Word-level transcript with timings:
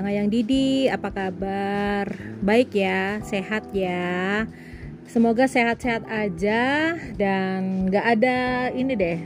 ayang-ayang 0.00 0.32
Didi, 0.32 0.88
apa 0.88 1.12
kabar? 1.12 2.08
Baik 2.40 2.72
ya, 2.72 3.20
sehat 3.20 3.68
ya. 3.76 4.48
Semoga 5.04 5.44
sehat-sehat 5.44 6.08
aja 6.08 6.96
dan 7.20 7.84
gak 7.92 8.16
ada 8.16 8.72
ini 8.72 8.96
deh 8.96 9.20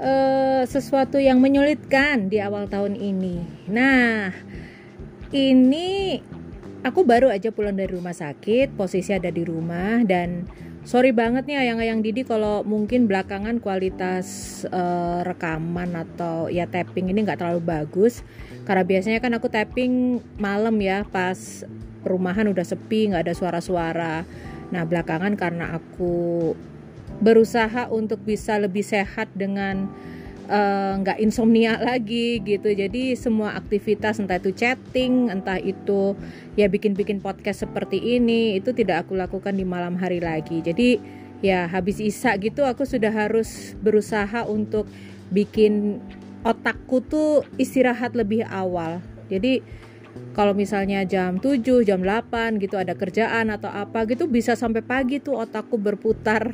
uh, 0.00 0.64
sesuatu 0.64 1.20
yang 1.20 1.44
menyulitkan 1.44 2.32
di 2.32 2.40
awal 2.40 2.72
tahun 2.72 2.96
ini. 2.96 3.68
Nah, 3.68 4.32
ini 5.28 6.16
aku 6.80 7.04
baru 7.04 7.28
aja 7.28 7.52
pulang 7.52 7.76
dari 7.76 7.92
rumah 7.92 8.16
sakit, 8.16 8.72
posisi 8.80 9.12
ada 9.12 9.28
di 9.28 9.44
rumah 9.44 10.00
dan 10.08 10.48
sorry 10.88 11.12
banget 11.12 11.44
nih 11.44 11.68
ayang-ayang 11.68 12.00
Didi 12.00 12.24
kalau 12.24 12.64
mungkin 12.64 13.04
belakangan 13.04 13.60
kualitas 13.60 14.64
uh, 14.72 15.20
rekaman 15.20 15.92
atau 15.92 16.48
ya 16.48 16.64
tapping 16.64 17.12
ini 17.12 17.28
nggak 17.28 17.44
terlalu 17.44 17.60
bagus 17.60 18.24
karena 18.70 18.86
biasanya 18.86 19.18
kan 19.18 19.34
aku 19.34 19.50
tapping 19.50 20.22
malam 20.38 20.78
ya 20.78 21.02
pas 21.02 21.66
perumahan 22.06 22.46
udah 22.46 22.62
sepi 22.62 23.10
nggak 23.10 23.26
ada 23.26 23.34
suara-suara. 23.34 24.22
Nah 24.70 24.82
belakangan 24.86 25.34
karena 25.34 25.74
aku 25.74 26.54
berusaha 27.18 27.90
untuk 27.90 28.22
bisa 28.22 28.62
lebih 28.62 28.86
sehat 28.86 29.26
dengan 29.34 29.90
Eh, 30.50 30.94
nggak 30.98 31.14
uh, 31.14 31.22
insomnia 31.22 31.78
lagi 31.94 32.42
gitu. 32.42 32.74
Jadi 32.74 33.14
semua 33.14 33.54
aktivitas 33.54 34.18
entah 34.18 34.42
itu 34.42 34.50
chatting 34.50 35.30
entah 35.30 35.62
itu 35.62 36.18
ya 36.58 36.66
bikin-bikin 36.66 37.22
podcast 37.22 37.62
seperti 37.62 38.18
ini 38.18 38.58
itu 38.58 38.74
tidak 38.74 39.06
aku 39.06 39.14
lakukan 39.14 39.54
di 39.54 39.62
malam 39.62 39.94
hari 39.94 40.18
lagi. 40.18 40.58
Jadi 40.58 40.98
ya 41.38 41.70
habis 41.70 42.02
isa 42.02 42.34
gitu 42.42 42.66
aku 42.66 42.82
sudah 42.82 43.14
harus 43.14 43.78
berusaha 43.78 44.42
untuk 44.50 44.90
bikin 45.30 46.02
otakku 46.46 47.04
tuh 47.04 47.44
istirahat 47.60 48.16
lebih 48.16 48.44
awal. 48.48 49.04
Jadi 49.28 49.60
kalau 50.34 50.54
misalnya 50.54 51.06
jam 51.06 51.38
7, 51.38 51.86
jam 51.86 52.02
8 52.02 52.58
gitu 52.62 52.78
ada 52.78 52.94
kerjaan 52.94 53.50
atau 53.50 53.70
apa 53.70 54.06
gitu 54.06 54.26
bisa 54.26 54.54
sampai 54.58 54.82
pagi 54.82 55.22
tuh 55.22 55.38
otakku 55.38 55.78
berputar. 55.78 56.50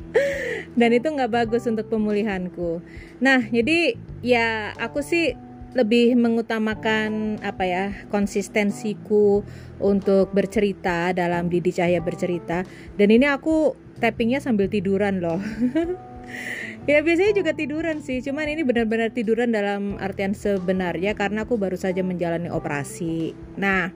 Dan 0.78 0.90
itu 0.94 1.06
nggak 1.10 1.32
bagus 1.32 1.66
untuk 1.66 1.90
pemulihanku. 1.90 2.82
Nah, 3.22 3.42
jadi 3.46 3.94
ya 4.22 4.74
aku 4.78 5.02
sih 5.02 5.34
lebih 5.70 6.18
mengutamakan 6.18 7.38
apa 7.46 7.62
ya 7.62 7.84
konsistensiku 8.10 9.46
untuk 9.78 10.34
bercerita 10.34 11.14
dalam 11.14 11.46
Didi 11.46 11.70
Cahaya 11.70 12.02
bercerita. 12.02 12.66
Dan 12.98 13.08
ini 13.14 13.26
aku 13.30 13.74
tappingnya 14.02 14.42
sambil 14.42 14.66
tiduran 14.66 15.20
loh 15.22 15.38
ya 16.88 17.04
biasanya 17.04 17.32
juga 17.36 17.52
tiduran 17.52 18.00
sih 18.00 18.24
cuman 18.24 18.50
ini 18.50 18.62
benar-benar 18.64 19.12
tiduran 19.12 19.52
dalam 19.52 20.00
artian 20.00 20.32
sebenarnya 20.32 21.14
karena 21.14 21.44
aku 21.44 21.60
baru 21.60 21.76
saja 21.76 22.00
menjalani 22.00 22.48
operasi 22.48 23.36
nah 23.60 23.92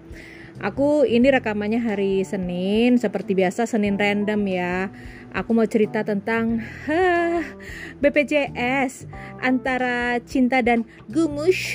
Aku 0.62 1.02
ini 1.02 1.34
rekamannya 1.34 1.82
hari 1.82 2.22
Senin, 2.22 2.94
seperti 2.94 3.34
biasa 3.34 3.66
Senin 3.66 3.98
random 3.98 4.38
ya. 4.46 4.86
Aku 5.34 5.50
mau 5.50 5.66
cerita 5.66 6.06
tentang 6.06 6.62
huh, 6.86 7.42
BPJS 7.98 9.10
antara 9.42 10.22
cinta 10.22 10.62
dan 10.62 10.86
gumus. 11.10 11.74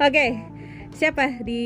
okay, 0.00 0.30
siapa 0.96 1.44
di 1.44 1.62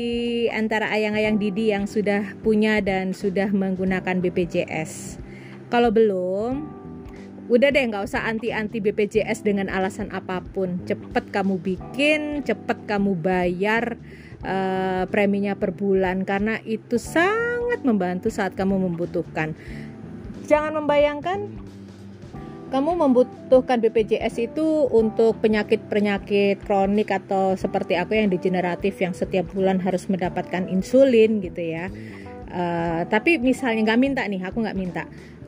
antara 0.51 0.91
ayang-ayang 0.91 1.39
Didi 1.39 1.71
yang 1.71 1.87
sudah 1.87 2.35
punya 2.43 2.83
dan 2.83 3.15
sudah 3.15 3.47
menggunakan 3.55 4.19
BPJS? 4.19 5.23
Kalau 5.69 5.89
belum, 5.89 6.65
udah 7.45 7.69
deh 7.69 7.85
nggak 7.85 8.05
usah 8.05 8.25
anti-anti 8.25 8.81
BPJS 8.81 9.45
dengan 9.45 9.69
alasan 9.69 10.09
apa 10.13 10.41
pun. 10.41 10.81
Cepet 10.85 11.29
kamu 11.29 11.61
bikin, 11.61 12.45
cepet 12.45 12.85
kamu 12.89 13.17
bayar 13.17 13.97
uh, 14.45 15.03
preminya 15.09 15.53
per 15.57 15.73
bulan 15.73 16.25
karena 16.25 16.61
itu 16.65 17.01
sangat 17.01 17.81
membantu 17.81 18.29
saat 18.29 18.53
kamu 18.53 18.77
membutuhkan. 18.89 19.57
Jangan 20.45 20.77
membayangkan 20.77 21.65
kamu 22.65 22.91
membutuhkan 22.97 23.77
BPJS 23.77 24.51
itu 24.51 24.89
untuk 24.89 25.37
penyakit-penyakit 25.39 26.65
kronik 26.65 27.13
atau 27.13 27.53
seperti 27.53 27.93
aku 27.93 28.17
yang 28.17 28.33
degeneratif 28.33 28.97
yang 28.97 29.13
setiap 29.13 29.45
bulan 29.53 29.77
harus 29.79 30.09
mendapatkan 30.09 30.65
insulin 30.65 31.45
gitu 31.45 31.61
ya. 31.61 31.93
Uh, 32.49 33.05
tapi 33.05 33.37
misalnya 33.37 33.93
nggak 33.93 34.01
minta 34.01 34.21
nih, 34.25 34.41
aku 34.43 34.65
nggak 34.65 34.77
minta. 34.77 35.03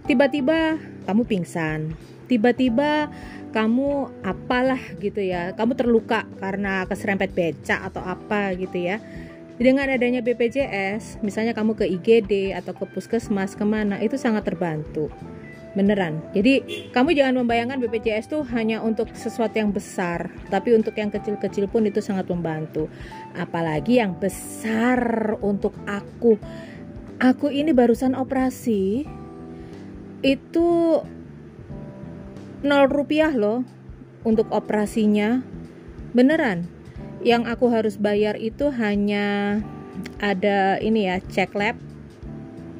Tiba-tiba 0.08 0.80
kamu 1.04 1.28
pingsan, 1.28 1.92
tiba-tiba 2.32 3.12
kamu 3.52 4.08
apalah 4.24 4.80
gitu 5.04 5.20
ya. 5.20 5.52
Kamu 5.52 5.76
terluka 5.76 6.24
karena 6.40 6.88
keserempet 6.88 7.36
beca 7.36 7.84
atau 7.84 8.00
apa 8.00 8.56
gitu 8.56 8.88
ya. 8.88 9.04
Dengan 9.58 9.90
adanya 9.90 10.24
BPJS 10.24 11.20
misalnya 11.26 11.52
kamu 11.52 11.76
ke 11.76 11.84
IGD 11.90 12.54
atau 12.56 12.72
ke 12.72 12.86
puskesmas 12.88 13.58
ke 13.58 13.68
mana 13.68 14.00
itu 14.00 14.16
sangat 14.16 14.48
terbantu. 14.48 15.12
Beneran. 15.76 16.24
Jadi 16.32 16.88
kamu 16.96 17.12
jangan 17.12 17.44
membayangkan 17.44 17.82
BPJS 17.84 18.32
tuh 18.32 18.48
hanya 18.56 18.80
untuk 18.80 19.12
sesuatu 19.12 19.60
yang 19.60 19.76
besar 19.76 20.32
tapi 20.48 20.72
untuk 20.72 20.96
yang 20.96 21.12
kecil-kecil 21.12 21.68
pun 21.68 21.84
itu 21.84 22.00
sangat 22.00 22.32
membantu. 22.32 22.88
Apalagi 23.36 24.00
yang 24.00 24.16
besar 24.16 25.36
untuk 25.44 25.76
aku. 25.84 26.40
Aku 27.18 27.50
ini 27.50 27.74
barusan 27.74 28.14
operasi 28.14 29.10
itu 30.26 31.02
nol 32.66 32.86
rupiah 32.90 33.34
loh 33.34 33.62
untuk 34.26 34.50
operasinya. 34.50 35.42
Beneran. 36.16 36.66
Yang 37.22 37.44
aku 37.52 37.66
harus 37.74 37.96
bayar 37.98 38.38
itu 38.38 38.70
hanya 38.74 39.60
ada 40.22 40.78
ini 40.78 41.10
ya 41.10 41.18
cek 41.22 41.52
lab 41.58 41.76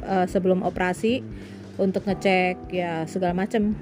uh, 0.06 0.30
sebelum 0.30 0.62
operasi 0.62 1.26
untuk 1.78 2.06
ngecek 2.06 2.70
ya 2.74 3.06
segala 3.10 3.34
macam 3.34 3.78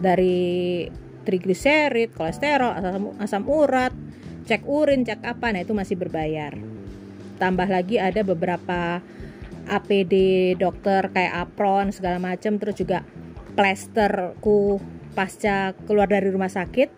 dari 0.00 0.88
trigliserid, 1.28 2.16
kolesterol, 2.16 2.72
asam, 2.72 3.12
asam 3.20 3.44
urat, 3.44 3.92
cek 4.48 4.64
urin, 4.64 5.04
cek 5.04 5.20
apa, 5.24 5.52
nah 5.52 5.60
itu 5.60 5.76
masih 5.76 6.00
berbayar. 6.00 6.56
Tambah 7.36 7.68
lagi 7.68 8.00
ada 8.00 8.24
beberapa 8.24 9.04
APD 9.68 10.14
dokter 10.56 11.12
kayak 11.12 11.48
apron 11.48 11.92
segala 11.92 12.16
macam, 12.16 12.56
terus 12.56 12.76
juga 12.80 13.04
plesterku 13.54 14.80
pasca 15.12 15.74
keluar 15.86 16.06
dari 16.06 16.30
rumah 16.30 16.50
sakit 16.50 16.88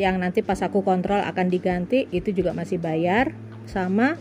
yang 0.00 0.18
nanti 0.18 0.40
pas 0.40 0.58
aku 0.64 0.80
kontrol 0.82 1.20
akan 1.20 1.46
diganti 1.52 2.08
itu 2.10 2.32
juga 2.32 2.56
masih 2.56 2.80
bayar 2.80 3.36
sama 3.68 4.16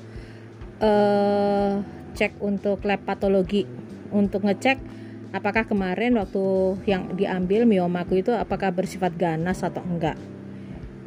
uh, 0.83 1.79
cek 2.13 2.37
untuk 2.43 2.83
lab 2.83 3.01
patologi. 3.07 3.63
Untuk 4.11 4.43
ngecek 4.43 4.77
apakah 5.31 5.63
kemarin 5.63 6.19
waktu 6.19 6.75
yang 6.83 7.15
diambil 7.15 7.63
miomaku 7.63 8.19
itu 8.19 8.35
apakah 8.35 8.75
bersifat 8.75 9.15
ganas 9.15 9.63
atau 9.63 9.79
enggak. 9.79 10.19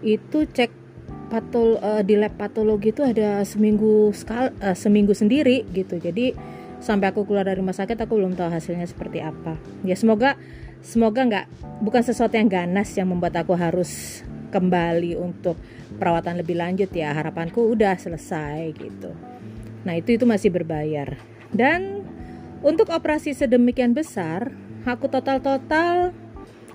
Itu 0.00 0.48
cek 0.48 0.72
patol 1.28 1.76
uh, 1.80 2.00
di 2.00 2.16
lab 2.16 2.36
patologi 2.40 2.92
itu 2.92 3.04
ada 3.04 3.44
seminggu 3.44 4.16
sekal 4.16 4.48
uh, 4.64 4.72
seminggu 4.72 5.12
sendiri 5.12 5.68
gitu. 5.76 6.00
Jadi 6.00 6.32
sampai 6.84 7.08
aku 7.08 7.24
keluar 7.24 7.48
dari 7.48 7.64
rumah 7.64 7.72
sakit 7.72 7.96
aku 7.96 8.20
belum 8.20 8.36
tahu 8.36 8.52
hasilnya 8.52 8.84
seperti 8.84 9.24
apa. 9.24 9.56
Ya 9.88 9.96
semoga 9.96 10.36
semoga 10.84 11.24
nggak 11.24 11.46
bukan 11.80 12.04
sesuatu 12.04 12.36
yang 12.36 12.52
ganas 12.52 12.92
yang 12.92 13.08
membuat 13.08 13.40
aku 13.40 13.56
harus 13.56 14.20
kembali 14.52 15.16
untuk 15.16 15.56
perawatan 15.96 16.44
lebih 16.44 16.60
lanjut 16.60 16.92
ya. 16.92 17.16
Harapanku 17.16 17.72
udah 17.72 17.96
selesai 17.96 18.76
gitu. 18.76 19.16
Nah 19.88 19.96
itu 19.96 20.20
itu 20.20 20.28
masih 20.28 20.52
berbayar. 20.52 21.16
Dan 21.48 22.04
untuk 22.60 22.92
operasi 22.92 23.32
sedemikian 23.32 23.96
besar 23.96 24.52
aku 24.84 25.08
total 25.08 25.40
total 25.40 26.12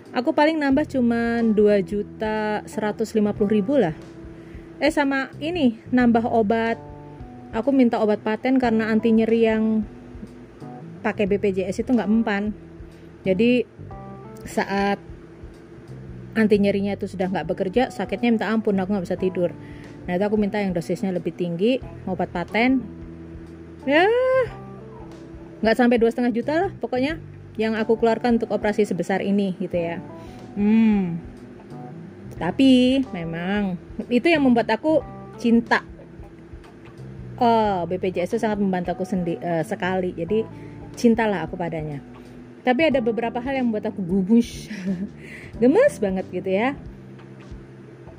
aku 0.09 0.33
paling 0.33 0.57
nambah 0.57 0.89
cuma 0.89 1.45
2 1.45 1.53
juta 1.85 2.65
150 2.65 3.13
ribu 3.45 3.77
lah. 3.77 3.93
Eh 4.81 4.89
sama 4.89 5.29
ini 5.37 5.77
nambah 5.93 6.25
obat. 6.25 6.81
Aku 7.49 7.73
minta 7.73 7.97
obat 7.97 8.21
paten 8.21 8.61
karena 8.61 8.93
anti 8.93 9.09
nyeri 9.09 9.41
yang 9.49 9.81
pakai 10.99 11.25
BPJS 11.25 11.83
itu 11.83 11.91
nggak 11.91 12.09
mempan. 12.09 12.51
Jadi 13.23 13.63
saat 14.47 14.99
anti 16.37 16.55
nyerinya 16.55 16.95
itu 16.95 17.09
sudah 17.09 17.27
nggak 17.27 17.47
bekerja 17.51 17.91
sakitnya 17.91 18.29
minta 18.31 18.47
ampun 18.47 18.77
aku 18.79 18.95
nggak 18.95 19.05
bisa 19.05 19.17
tidur. 19.19 19.51
Nah 20.07 20.15
itu 20.15 20.23
aku 20.23 20.37
minta 20.39 20.61
yang 20.61 20.71
dosisnya 20.71 21.11
lebih 21.11 21.35
tinggi 21.35 21.83
obat 22.07 22.31
paten. 22.31 22.79
Ya 23.83 24.07
nggak 25.59 25.75
sampai 25.75 25.99
dua 25.99 26.07
setengah 26.11 26.31
juta 26.31 26.53
lah 26.55 26.71
pokoknya 26.79 27.19
yang 27.59 27.75
aku 27.75 27.99
keluarkan 27.99 28.39
untuk 28.39 28.55
operasi 28.55 28.87
sebesar 28.87 29.19
ini 29.19 29.55
gitu 29.59 29.75
ya. 29.75 29.99
Hmm. 30.55 31.19
Tapi 32.39 33.03
memang 33.11 33.75
itu 34.07 34.31
yang 34.31 34.47
membuat 34.47 34.71
aku 34.71 35.03
cinta. 35.35 35.83
Oh 37.35 37.83
BPJS 37.87 38.35
itu 38.35 38.39
sangat 38.39 38.63
membantu 38.63 38.95
aku 38.95 39.03
sendi, 39.03 39.35
uh, 39.39 39.63
sekali. 39.67 40.15
Jadi 40.15 40.47
cintalah 40.99 41.47
aku 41.47 41.55
padanya. 41.55 42.03
Tapi 42.67 42.91
ada 42.91 42.99
beberapa 42.99 43.39
hal 43.39 43.55
yang 43.55 43.71
membuat 43.71 43.95
aku 43.95 44.03
gumus 44.03 44.67
gemes 45.63 45.95
banget 46.03 46.27
gitu 46.27 46.49
ya. 46.51 46.75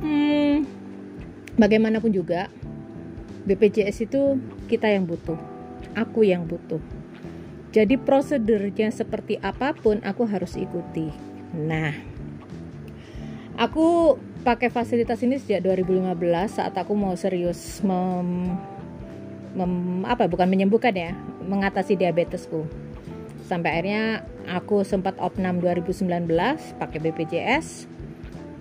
Hmm, 0.01 0.65
bagaimanapun 1.61 2.09
juga 2.09 2.49
BPJS 3.45 4.09
itu 4.09 4.41
kita 4.65 4.89
yang 4.89 5.05
butuh. 5.05 5.37
Aku 5.93 6.25
yang 6.25 6.49
butuh. 6.49 6.81
Jadi 7.71 8.01
prosedurnya 8.01 8.91
seperti 8.91 9.37
apa 9.45 9.77
pun 9.77 10.01
aku 10.01 10.25
harus 10.25 10.57
ikuti. 10.57 11.13
Nah 11.53 11.93
aku 13.61 14.17
pakai 14.41 14.73
fasilitas 14.73 15.21
ini 15.21 15.37
sejak 15.37 15.69
2015 15.69 16.17
saat 16.49 16.73
aku 16.81 16.97
mau 16.97 17.13
serius 17.13 17.85
mem, 17.85 18.57
mem 19.53 20.01
apa 20.09 20.25
bukan 20.25 20.49
menyembuhkan 20.49 20.97
ya 20.97 21.13
mengatasi 21.51 21.99
diabetesku. 21.99 22.71
Sampai 23.51 23.75
akhirnya 23.75 24.23
aku 24.47 24.87
sempat 24.87 25.19
opnam 25.19 25.59
2019 25.59 26.07
pakai 26.79 26.99
BPJS 27.03 27.91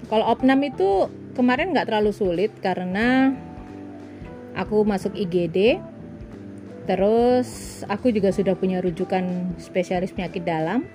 kalau 0.10 0.26
opnam 0.26 0.58
itu 0.66 1.06
kemarin 1.38 1.70
nggak 1.70 1.86
terlalu 1.86 2.10
sulit 2.10 2.50
karena 2.66 3.30
aku 4.58 4.82
masuk 4.82 5.14
IGD 5.14 5.78
terus 6.90 7.82
aku 7.86 8.10
juga 8.10 8.34
sudah 8.34 8.58
punya 8.58 8.82
rujukan 8.82 9.54
spesialis 9.62 10.10
penyakit 10.10 10.42
dalam. 10.42 10.90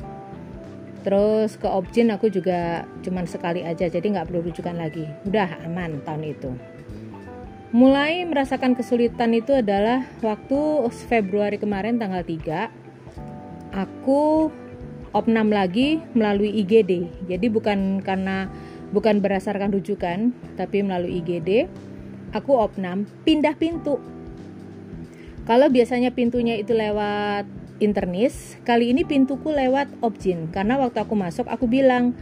Terus 1.07 1.55
ke 1.61 1.69
Objin 1.71 2.11
aku 2.11 2.27
juga 2.33 2.89
cuman 3.07 3.29
sekali 3.31 3.63
aja 3.63 3.87
jadi 3.87 4.03
nggak 4.03 4.27
perlu 4.27 4.51
rujukan 4.51 4.75
lagi. 4.75 5.07
Udah 5.31 5.63
aman 5.63 6.03
tahun 6.03 6.35
itu 6.35 6.74
mulai 7.75 8.23
merasakan 8.23 8.79
kesulitan 8.79 9.35
itu 9.35 9.51
adalah 9.51 10.07
waktu 10.23 10.87
Februari 11.11 11.59
kemarin 11.59 11.99
tanggal 11.99 12.23
3 12.23 12.71
aku 13.75 14.47
opnam 15.11 15.51
lagi 15.51 15.99
melalui 16.15 16.55
IGD 16.63 17.27
jadi 17.27 17.47
bukan 17.51 17.99
karena 17.99 18.47
bukan 18.95 19.19
berdasarkan 19.19 19.75
rujukan 19.75 20.31
tapi 20.55 20.87
melalui 20.87 21.19
IGD 21.19 21.67
aku 22.31 22.55
opnam 22.59 23.11
pindah 23.27 23.59
pintu. 23.59 23.99
Kalau 25.47 25.67
biasanya 25.71 26.11
pintunya 26.11 26.59
itu 26.59 26.75
lewat 26.75 27.47
internis 27.79 28.55
kali 28.63 28.95
ini 28.95 29.03
pintuku 29.03 29.51
lewat 29.51 29.91
objin 29.99 30.47
karena 30.55 30.79
waktu 30.79 31.03
aku 31.03 31.19
masuk 31.19 31.47
aku 31.51 31.67
bilang 31.67 32.15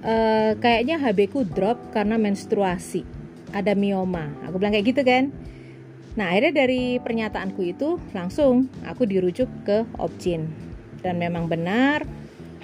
e, 0.00 0.14
kayaknya 0.56 0.96
HB 0.96 1.18
ku 1.30 1.44
drop 1.44 1.78
karena 1.92 2.16
menstruasi 2.16 3.15
ada 3.56 3.72
mioma 3.72 4.28
aku 4.44 4.60
bilang 4.60 4.76
kayak 4.76 4.92
gitu 4.92 5.02
kan 5.02 5.32
nah 6.16 6.32
akhirnya 6.32 6.64
dari 6.64 7.00
pernyataanku 7.00 7.60
itu 7.64 7.96
langsung 8.12 8.68
aku 8.84 9.08
dirujuk 9.08 9.48
ke 9.64 9.88
objin 9.96 10.52
dan 11.00 11.16
memang 11.16 11.48
benar 11.48 12.04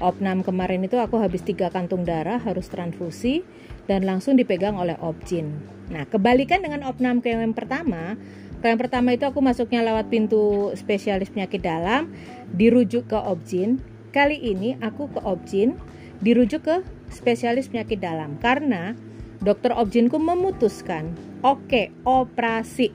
Opnam 0.03 0.43
kemarin 0.43 0.83
itu 0.83 0.99
aku 0.99 1.15
habis 1.23 1.47
tiga 1.47 1.71
kantung 1.71 2.03
darah 2.03 2.43
harus 2.43 2.67
transfusi 2.67 3.47
dan 3.87 4.03
langsung 4.03 4.35
dipegang 4.35 4.75
oleh 4.75 4.99
Opjin. 4.99 5.63
Nah 5.95 6.11
kebalikan 6.11 6.59
dengan 6.59 6.83
Opnam 6.83 7.23
ke 7.23 7.31
yang 7.31 7.55
pertama, 7.55 8.19
yang 8.67 8.81
pertama 8.83 9.15
itu 9.15 9.31
aku 9.31 9.39
masuknya 9.39 9.87
lewat 9.87 10.11
pintu 10.11 10.75
spesialis 10.75 11.31
penyakit 11.31 11.63
dalam, 11.63 12.11
dirujuk 12.51 13.11
ke 13.11 13.19
Opjin. 13.19 13.79
Kali 14.11 14.43
ini 14.43 14.75
aku 14.83 15.07
ke 15.07 15.23
Opjin, 15.23 15.79
dirujuk 16.19 16.67
ke 16.67 16.77
spesialis 17.07 17.71
penyakit 17.71 18.03
dalam 18.03 18.43
karena 18.43 18.99
dokter 19.43 19.75
Opjinku 19.75 20.23
memutuskan, 20.23 21.19
oke 21.43 21.67
okay, 21.67 21.85
operasi. 22.07 22.95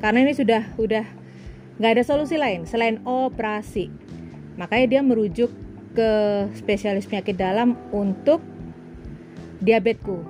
Karena 0.00 0.24
ini 0.24 0.32
sudah 0.32 0.72
udah 0.80 1.04
nggak 1.76 1.92
ada 2.00 2.02
solusi 2.04 2.40
lain 2.40 2.64
selain 2.64 3.04
operasi. 3.04 3.92
Makanya 4.56 4.86
dia 4.88 5.00
merujuk 5.04 5.52
ke 5.92 6.10
spesialis 6.56 7.04
penyakit 7.04 7.36
dalam 7.36 7.76
untuk 7.92 8.40
diabetesku. 9.60 10.24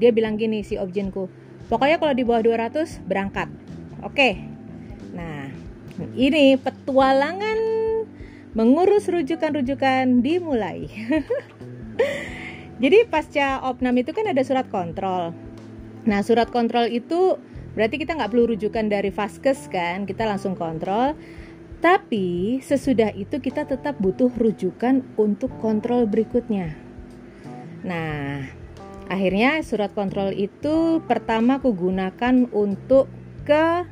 Dia 0.00 0.16
bilang 0.16 0.40
gini 0.40 0.64
si 0.64 0.80
objinku, 0.80 1.28
pokoknya 1.68 2.00
kalau 2.00 2.16
di 2.16 2.24
bawah 2.24 2.40
200 2.40 3.04
berangkat. 3.04 3.52
Oke. 4.00 4.40
Nah, 5.12 5.52
ini 6.16 6.56
petualangan 6.56 7.60
mengurus 8.56 9.12
rujukan-rujukan 9.12 10.24
dimulai. 10.24 10.88
Jadi 12.80 13.04
pasca 13.06 13.60
opnam 13.60 13.92
itu 14.00 14.16
kan 14.16 14.24
ada 14.24 14.40
surat 14.40 14.66
kontrol. 14.72 15.36
Nah 16.08 16.24
surat 16.24 16.48
kontrol 16.48 16.88
itu 16.88 17.36
berarti 17.76 18.00
kita 18.00 18.16
nggak 18.16 18.32
perlu 18.32 18.56
rujukan 18.56 18.88
dari 18.88 19.12
vaskes 19.12 19.68
kan, 19.68 20.08
kita 20.08 20.24
langsung 20.24 20.56
kontrol. 20.56 21.12
Tapi 21.80 22.60
sesudah 22.60 23.12
itu 23.16 23.40
kita 23.40 23.64
tetap 23.64 23.96
butuh 24.00 24.28
rujukan 24.36 25.00
untuk 25.16 25.48
kontrol 25.64 26.04
berikutnya. 26.04 26.76
Nah, 27.80 28.44
akhirnya 29.08 29.64
surat 29.64 29.88
kontrol 29.96 30.28
itu 30.36 31.00
pertama 31.08 31.56
aku 31.56 31.72
gunakan 31.72 32.44
untuk 32.52 33.08
ke 33.48 33.88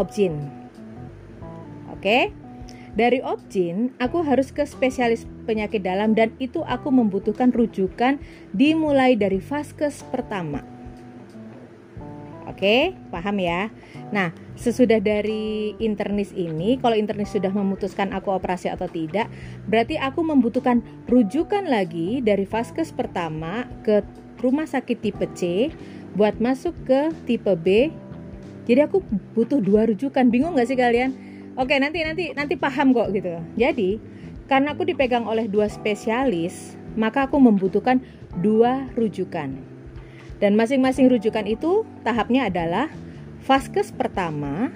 Objin. 0.00 0.48
Oke. 1.92 2.32
Dari 2.90 3.20
Objin, 3.22 3.94
aku 4.02 4.24
harus 4.24 4.50
ke 4.50 4.64
spesialis 4.64 5.28
penyakit 5.50 5.82
dalam 5.82 6.14
dan 6.14 6.30
itu 6.38 6.62
aku 6.62 6.94
membutuhkan 6.94 7.50
rujukan 7.50 8.22
dimulai 8.54 9.18
dari 9.18 9.42
vaskes 9.42 10.06
pertama. 10.14 10.62
Oke, 12.46 12.92
paham 13.14 13.38
ya? 13.38 13.70
Nah, 14.10 14.34
sesudah 14.58 14.98
dari 14.98 15.72
internis 15.78 16.34
ini, 16.34 16.76
kalau 16.82 16.98
internis 16.98 17.30
sudah 17.30 17.48
memutuskan 17.48 18.10
aku 18.10 18.34
operasi 18.34 18.66
atau 18.66 18.90
tidak, 18.90 19.30
berarti 19.70 19.94
aku 19.96 20.26
membutuhkan 20.26 20.82
rujukan 21.06 21.64
lagi 21.64 22.18
dari 22.20 22.44
vaskes 22.44 22.90
pertama 22.90 23.70
ke 23.86 24.02
rumah 24.42 24.66
sakit 24.66 24.98
tipe 24.98 25.26
C 25.32 25.70
buat 26.18 26.36
masuk 26.42 26.74
ke 26.84 27.14
tipe 27.24 27.54
B. 27.54 27.94
Jadi 28.66 28.80
aku 28.82 29.00
butuh 29.32 29.62
dua 29.62 29.86
rujukan. 29.86 30.26
Bingung 30.28 30.58
gak 30.58 30.68
sih 30.68 30.76
kalian? 30.76 31.14
Oke, 31.54 31.78
nanti 31.78 32.02
nanti 32.02 32.34
nanti 32.34 32.54
paham 32.58 32.90
kok 32.90 33.14
gitu. 33.14 33.40
Jadi, 33.56 33.96
karena 34.50 34.74
aku 34.74 34.82
dipegang 34.82 35.30
oleh 35.30 35.46
dua 35.46 35.70
spesialis, 35.70 36.74
maka 36.98 37.30
aku 37.30 37.38
membutuhkan 37.38 38.02
dua 38.42 38.90
rujukan. 38.98 39.54
Dan 40.42 40.58
masing-masing 40.58 41.06
rujukan 41.06 41.46
itu 41.46 41.86
tahapnya 42.02 42.50
adalah 42.50 42.90
vaskes 43.46 43.94
pertama 43.94 44.74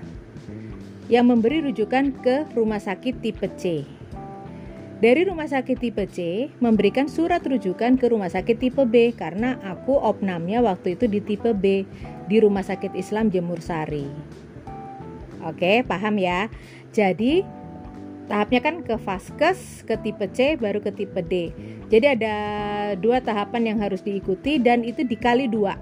yang 1.11 1.26
memberi 1.26 1.59
rujukan 1.59 2.15
ke 2.23 2.47
rumah 2.55 2.79
sakit 2.79 3.19
tipe 3.19 3.50
C. 3.59 3.82
Dari 5.03 5.26
rumah 5.26 5.50
sakit 5.50 5.82
tipe 5.82 6.06
C 6.06 6.49
memberikan 6.62 7.10
surat 7.10 7.43
rujukan 7.43 7.99
ke 7.99 8.06
rumah 8.06 8.31
sakit 8.31 8.56
tipe 8.56 8.87
B 8.87 9.10
karena 9.10 9.58
aku 9.67 9.99
opnamnya 9.99 10.63
waktu 10.63 10.94
itu 10.94 11.10
di 11.10 11.19
tipe 11.19 11.51
B 11.51 11.82
di 12.25 12.37
Rumah 12.41 12.65
Sakit 12.65 12.96
Islam 12.96 13.29
Jemur 13.29 13.60
Sari. 13.60 14.08
Oke, 15.44 15.84
paham 15.84 16.17
ya? 16.17 16.49
Jadi 16.89 17.44
tahapnya 18.27 18.61
kan 18.65 18.81
ke 18.81 18.97
vaskes, 18.97 19.85
ke 19.85 19.95
tipe 20.01 20.25
C, 20.33 20.57
baru 20.57 20.81
ke 20.81 20.91
tipe 20.93 21.21
D. 21.21 21.53
Jadi 21.93 22.07
ada 22.17 22.35
dua 22.97 23.21
tahapan 23.21 23.75
yang 23.75 23.79
harus 23.81 24.01
diikuti 24.01 24.57
dan 24.57 24.81
itu 24.83 25.05
dikali 25.05 25.49
dua. 25.49 25.77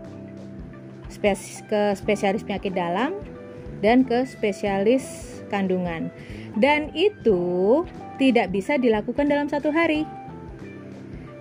Spes 1.07 1.63
ke 1.69 1.95
spesialis 1.95 2.43
penyakit 2.43 2.75
dalam 2.75 3.15
dan 3.85 4.03
ke 4.03 4.27
spesialis 4.27 5.39
kandungan. 5.53 6.11
Dan 6.59 6.91
itu 6.97 7.85
tidak 8.19 8.51
bisa 8.53 8.77
dilakukan 8.77 9.29
dalam 9.29 9.47
satu 9.47 9.71
hari. 9.71 10.09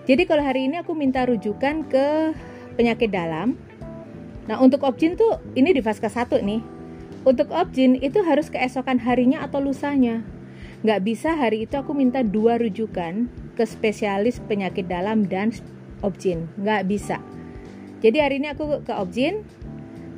Jadi 0.05 0.25
kalau 0.27 0.43
hari 0.43 0.67
ini 0.67 0.81
aku 0.81 0.97
minta 0.97 1.23
rujukan 1.23 1.87
ke 1.87 2.35
penyakit 2.75 3.09
dalam. 3.13 3.57
Nah 4.49 4.57
untuk 4.59 4.83
objin 4.83 5.15
tuh 5.15 5.39
ini 5.55 5.71
di 5.71 5.81
vaskes 5.81 6.17
1 6.17 6.41
nih. 6.41 6.61
Untuk 7.21 7.53
objin 7.53 8.01
itu 8.01 8.25
harus 8.25 8.49
keesokan 8.49 8.97
harinya 8.97 9.45
atau 9.45 9.61
lusanya 9.61 10.25
nggak 10.81 11.01
bisa 11.05 11.37
hari 11.37 11.69
itu 11.69 11.77
aku 11.77 11.93
minta 11.93 12.25
dua 12.25 12.57
rujukan 12.57 13.29
ke 13.53 13.63
spesialis 13.69 14.41
penyakit 14.49 14.89
dalam 14.89 15.29
dan 15.29 15.53
objin 16.01 16.49
nggak 16.57 16.89
bisa. 16.89 17.21
Jadi 18.01 18.17
hari 18.17 18.41
ini 18.41 18.49
aku 18.49 18.81
ke 18.81 18.93
objin 18.97 19.45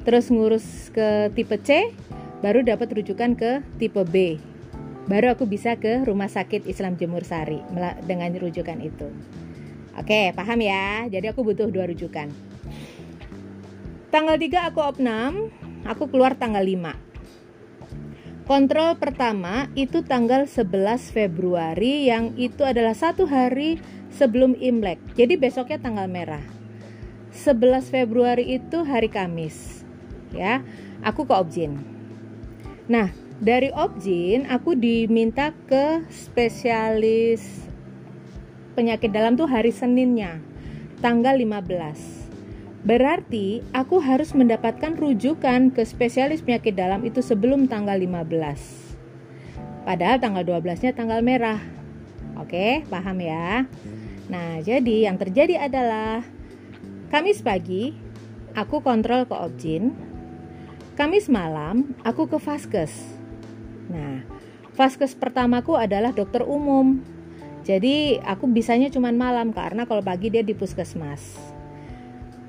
terus 0.08 0.32
ngurus 0.32 0.92
ke 0.96 1.32
tipe 1.36 1.60
C 1.60 1.92
baru 2.40 2.64
dapat 2.64 2.96
rujukan 2.96 3.36
ke 3.36 3.60
tipe 3.76 4.04
B. 4.08 4.40
Baru 5.04 5.36
aku 5.36 5.44
bisa 5.44 5.76
ke 5.76 6.08
rumah 6.08 6.32
sakit 6.32 6.64
Islam 6.64 6.96
Jemur 6.96 7.28
Sari 7.28 7.60
dengan 8.08 8.32
rujukan 8.32 8.80
itu. 8.80 9.12
Oke 10.00 10.32
paham 10.32 10.64
ya? 10.64 11.12
Jadi 11.12 11.28
aku 11.28 11.44
butuh 11.44 11.68
dua 11.68 11.92
rujukan. 11.92 12.32
Tanggal 14.14 14.38
3 14.38 14.70
aku 14.70 14.80
opnam 14.80 15.50
aku 15.90 16.06
keluar 16.06 16.38
tanggal 16.38 16.62
5 16.62 17.13
Kontrol 18.44 19.00
pertama 19.00 19.72
itu 19.72 20.04
tanggal 20.04 20.44
11 20.44 21.16
Februari 21.16 22.12
yang 22.12 22.36
itu 22.36 22.68
adalah 22.68 22.92
satu 22.92 23.24
hari 23.24 23.80
sebelum 24.12 24.60
Imlek. 24.60 25.00
Jadi 25.16 25.40
besoknya 25.40 25.80
tanggal 25.80 26.12
merah. 26.12 26.44
11 27.32 27.88
Februari 27.88 28.60
itu 28.60 28.84
hari 28.84 29.08
Kamis. 29.08 29.88
Ya, 30.36 30.60
aku 31.08 31.24
ke 31.24 31.32
Objin. 31.32 31.88
Nah, 32.92 33.16
dari 33.40 33.72
Objin 33.72 34.44
aku 34.52 34.76
diminta 34.76 35.56
ke 35.72 36.04
spesialis 36.12 37.64
penyakit 38.76 39.08
dalam 39.08 39.40
tuh 39.40 39.48
hari 39.48 39.72
Seninnya, 39.72 40.44
tanggal 41.00 41.40
15. 41.40 42.23
Berarti 42.84 43.64
aku 43.72 44.04
harus 44.04 44.36
mendapatkan 44.36 45.00
rujukan 45.00 45.72
ke 45.72 45.88
spesialis 45.88 46.44
penyakit 46.44 46.76
dalam 46.76 47.00
itu 47.08 47.24
sebelum 47.24 47.72
tanggal 47.72 47.96
15. 47.96 49.88
Padahal 49.88 50.20
tanggal 50.20 50.44
12-nya 50.44 50.92
tanggal 50.92 51.24
merah. 51.24 51.64
Oke, 52.36 52.84
paham 52.92 53.24
ya? 53.24 53.64
Nah, 54.28 54.60
jadi 54.60 55.08
yang 55.08 55.16
terjadi 55.16 55.64
adalah 55.64 56.28
Kamis 57.08 57.40
pagi 57.40 57.96
aku 58.52 58.84
kontrol 58.84 59.24
ke 59.32 59.36
Objin. 59.38 59.96
Kamis 61.00 61.32
malam 61.32 61.96
aku 62.04 62.28
ke 62.28 62.36
Vaskes. 62.36 62.92
Nah, 63.88 64.28
Vaskes 64.76 65.16
pertamaku 65.16 65.80
adalah 65.80 66.12
dokter 66.12 66.44
umum. 66.44 67.00
Jadi 67.64 68.20
aku 68.20 68.44
bisanya 68.52 68.92
cuma 68.92 69.08
malam 69.16 69.56
karena 69.56 69.88
kalau 69.88 70.04
pagi 70.04 70.28
dia 70.28 70.44
di 70.44 70.52
puskesmas 70.52 71.53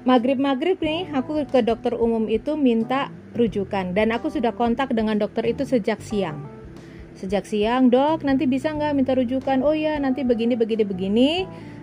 maghrib-maghrib 0.05 0.79
nih 0.81 1.11
aku 1.17 1.49
ke 1.49 1.65
dokter 1.65 1.97
umum 1.97 2.29
itu 2.29 2.55
minta 2.55 3.09
rujukan. 3.35 3.97
Dan 3.97 4.13
aku 4.13 4.31
sudah 4.31 4.53
kontak 4.53 4.93
dengan 4.93 5.19
dokter 5.19 5.45
itu 5.49 5.65
sejak 5.65 6.01
siang. 6.05 6.45
Sejak 7.15 7.49
siang 7.49 7.89
dok 7.89 8.27
nanti 8.27 8.45
bisa 8.45 8.75
nggak 8.75 8.93
minta 8.93 9.13
rujukan? 9.17 9.65
Oh 9.65 9.73
ya 9.73 9.97
nanti 9.97 10.23
begini 10.23 10.55
begini 10.55 10.85
begini. 10.85 11.31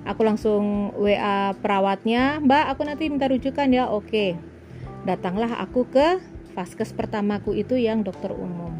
Aku 0.05 0.25
langsung 0.25 0.93
WA 0.97 1.53
perawatnya 1.61 2.41
mbak 2.41 2.73
aku 2.73 2.81
nanti 2.85 3.09
minta 3.09 3.25
rujukan 3.29 3.67
ya. 3.73 3.89
Oke. 3.89 4.37
Datanglah 5.07 5.57
aku 5.57 5.89
ke 5.89 6.21
vaskes 6.53 6.93
pertamaku 6.93 7.57
itu 7.57 7.73
yang 7.79 8.05
dokter 8.05 8.29
umum. 8.29 8.75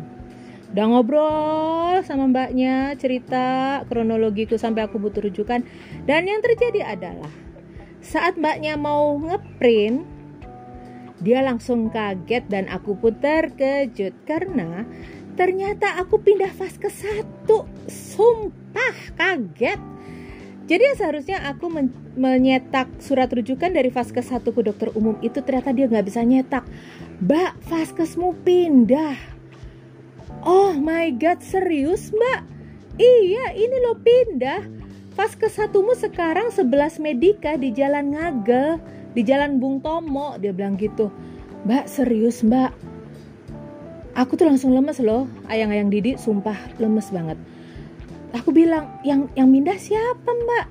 Udah 0.72 0.86
ngobrol 0.88 2.00
sama 2.08 2.32
mbaknya 2.32 2.96
cerita 2.96 3.82
kronologiku 3.92 4.56
sampai 4.56 4.88
aku 4.88 5.00
butuh 5.00 5.24
rujukan. 5.24 5.64
Dan 6.08 6.28
yang 6.28 6.40
terjadi 6.40 6.96
adalah 6.96 7.51
saat 8.12 8.36
mbaknya 8.36 8.76
mau 8.76 9.16
ngeprint, 9.16 10.04
dia 11.24 11.40
langsung 11.40 11.88
kaget 11.88 12.44
dan 12.52 12.68
aku 12.68 13.00
pun 13.00 13.16
terkejut 13.16 14.12
karena 14.28 14.84
ternyata 15.40 15.96
aku 15.96 16.20
pindah 16.20 16.52
fase 16.52 16.76
ke 16.76 16.92
satu. 16.92 17.64
Sumpah 17.88 19.16
kaget. 19.16 19.80
Jadi 20.68 20.86
seharusnya 21.00 21.40
aku 21.48 21.72
men 21.72 21.88
menyetak 22.20 22.92
surat 23.00 23.32
rujukan 23.32 23.72
dari 23.72 23.88
vaskes 23.88 24.28
satu 24.28 24.52
ke 24.52 24.68
dokter 24.68 24.92
umum 24.92 25.16
itu 25.24 25.40
ternyata 25.40 25.72
dia 25.72 25.88
nggak 25.88 26.08
bisa 26.12 26.28
nyetak. 26.28 26.68
Mbak, 27.24 27.64
vaskesmu 27.72 28.36
pindah. 28.44 29.16
Oh 30.44 30.76
my 30.76 31.16
god, 31.16 31.40
serius 31.40 32.12
mbak? 32.12 32.44
Iya, 33.00 33.56
ini 33.56 33.78
lo 33.80 33.96
pindah 34.04 34.81
Pas 35.12 35.36
ke 35.36 35.52
satumu 35.52 35.92
sekarang 35.92 36.56
11 36.56 37.04
Medika 37.04 37.60
di 37.60 37.76
Jalan 37.76 38.16
Ngagel, 38.16 38.80
di 39.12 39.22
Jalan 39.28 39.60
Bung 39.60 39.84
Tomo, 39.84 40.40
dia 40.40 40.56
bilang 40.56 40.80
gitu. 40.80 41.12
Mbak 41.68 41.86
serius 41.92 42.42
mbak, 42.42 42.72
aku 44.16 44.40
tuh 44.40 44.48
langsung 44.48 44.72
lemes 44.72 45.04
loh, 45.04 45.28
ayang-ayang 45.52 45.92
Didi 45.92 46.16
sumpah 46.16 46.56
lemes 46.80 47.12
banget. 47.12 47.36
Aku 48.32 48.56
bilang, 48.56 48.88
yang 49.04 49.28
yang 49.36 49.52
mindah 49.52 49.76
siapa 49.76 50.32
mbak? 50.32 50.66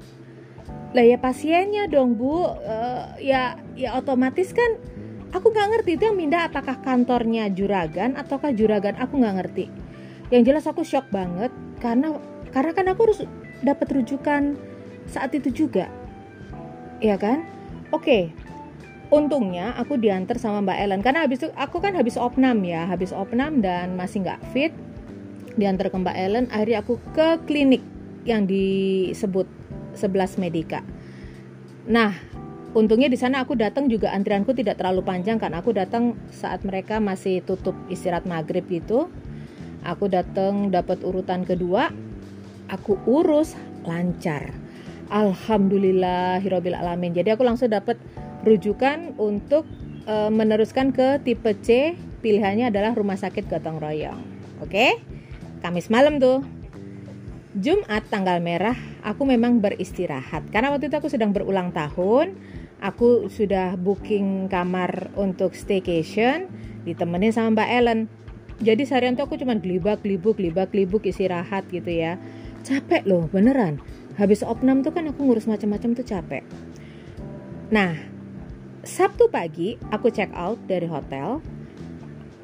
Lah 0.96 1.04
ya 1.04 1.20
pasiennya 1.20 1.86
dong 1.86 2.16
bu, 2.16 2.48
uh, 2.48 3.14
ya 3.20 3.60
ya 3.76 3.94
otomatis 3.94 4.50
kan 4.56 4.80
aku 5.30 5.54
nggak 5.54 5.68
ngerti 5.78 5.90
itu 5.94 6.02
yang 6.10 6.18
mindah 6.18 6.50
apakah 6.50 6.80
kantornya 6.82 7.46
juragan 7.52 8.18
ataukah 8.18 8.50
juragan 8.56 8.96
aku 8.98 9.20
nggak 9.20 9.36
ngerti. 9.36 9.64
Yang 10.32 10.42
jelas 10.48 10.64
aku 10.66 10.82
shock 10.82 11.06
banget 11.12 11.52
karena 11.78 12.18
karena 12.50 12.72
kan 12.74 12.86
aku 12.90 13.00
harus 13.06 13.20
dapat 13.60 13.92
rujukan 13.94 14.56
saat 15.10 15.34
itu 15.36 15.66
juga. 15.66 15.88
Ya 17.00 17.16
kan? 17.16 17.44
Oke. 17.94 18.32
Untungnya 19.10 19.74
aku 19.74 19.98
diantar 19.98 20.38
sama 20.38 20.62
Mbak 20.62 20.78
Ellen. 20.78 21.02
Karena 21.02 21.26
habis 21.26 21.42
itu 21.42 21.50
aku 21.58 21.82
kan 21.82 21.98
habis 21.98 22.14
opnam 22.14 22.62
ya 22.62 22.86
habis 22.86 23.10
opnam 23.10 23.58
dan 23.58 23.98
masih 23.98 24.22
nggak 24.22 24.40
fit 24.54 24.70
diantar 25.58 25.90
ke 25.90 25.96
Mbak 25.98 26.16
Ellen. 26.16 26.46
Akhirnya 26.54 26.86
aku 26.86 27.02
ke 27.10 27.42
klinik 27.50 27.82
yang 28.22 28.46
disebut 28.46 29.48
11 29.96 30.38
Medika 30.38 30.84
nah 31.90 32.12
untungnya 32.76 33.08
di 33.10 33.18
sana 33.18 33.42
aku 33.42 33.56
datang 33.56 33.88
juga 33.88 34.12
antrianku 34.12 34.52
tidak 34.52 34.78
terlalu 34.78 35.02
panjang 35.02 35.40
karena 35.40 35.58
aku 35.58 35.72
datang 35.72 36.14
saat 36.30 36.62
mereka 36.62 37.00
masih 37.02 37.42
tutup 37.42 37.74
istirahat 37.90 38.28
maghrib 38.28 38.62
gitu. 38.68 39.10
Aku 39.80 40.12
datang 40.12 40.68
dapat 40.68 41.00
urutan 41.00 41.42
kedua 41.48 41.88
aku 42.70 42.96
urus 43.04 43.58
lancar. 43.82 44.54
Alamin. 46.78 47.10
Jadi 47.10 47.34
aku 47.34 47.42
langsung 47.42 47.66
dapat 47.66 47.98
rujukan 48.46 49.18
untuk 49.18 49.66
e, 50.06 50.14
meneruskan 50.30 50.94
ke 50.94 51.18
tipe 51.26 51.50
C. 51.66 51.98
Pilihannya 52.22 52.70
adalah 52.70 52.94
rumah 52.94 53.18
sakit 53.18 53.50
gotong 53.50 53.82
royong. 53.82 54.22
Oke? 54.62 55.02
Kamis 55.60 55.90
malam 55.90 56.22
tuh. 56.22 56.46
Jumat 57.50 58.06
tanggal 58.06 58.38
merah 58.38 58.78
aku 59.02 59.26
memang 59.26 59.58
beristirahat 59.58 60.46
karena 60.54 60.70
waktu 60.70 60.86
itu 60.86 60.96
aku 61.02 61.10
sedang 61.10 61.34
berulang 61.34 61.74
tahun. 61.74 62.38
Aku 62.80 63.28
sudah 63.28 63.76
booking 63.76 64.48
kamar 64.48 65.12
untuk 65.12 65.52
staycation 65.52 66.48
ditemenin 66.88 67.34
sama 67.34 67.60
Mbak 67.60 67.70
Ellen. 67.76 68.00
Jadi 68.62 68.88
seharian 68.88 69.18
tuh 69.18 69.28
aku 69.28 69.36
cuma 69.36 69.58
gelibak 69.58 70.00
gelibuk 70.00 70.40
gelibak 70.40 70.72
gelibuk 70.72 71.04
istirahat 71.04 71.68
gitu 71.68 71.90
ya 71.92 72.16
capek 72.62 73.02
loh 73.08 73.26
beneran. 73.30 73.80
Habis 74.20 74.44
opnam 74.44 74.84
tuh 74.84 74.92
kan 74.92 75.08
aku 75.08 75.24
ngurus 75.24 75.48
macam-macam 75.48 75.96
tuh 75.96 76.06
capek. 76.06 76.44
Nah 77.72 77.96
Sabtu 78.80 79.28
pagi 79.28 79.76
aku 79.92 80.08
check 80.08 80.32
out 80.32 80.56
dari 80.64 80.88
hotel. 80.88 81.44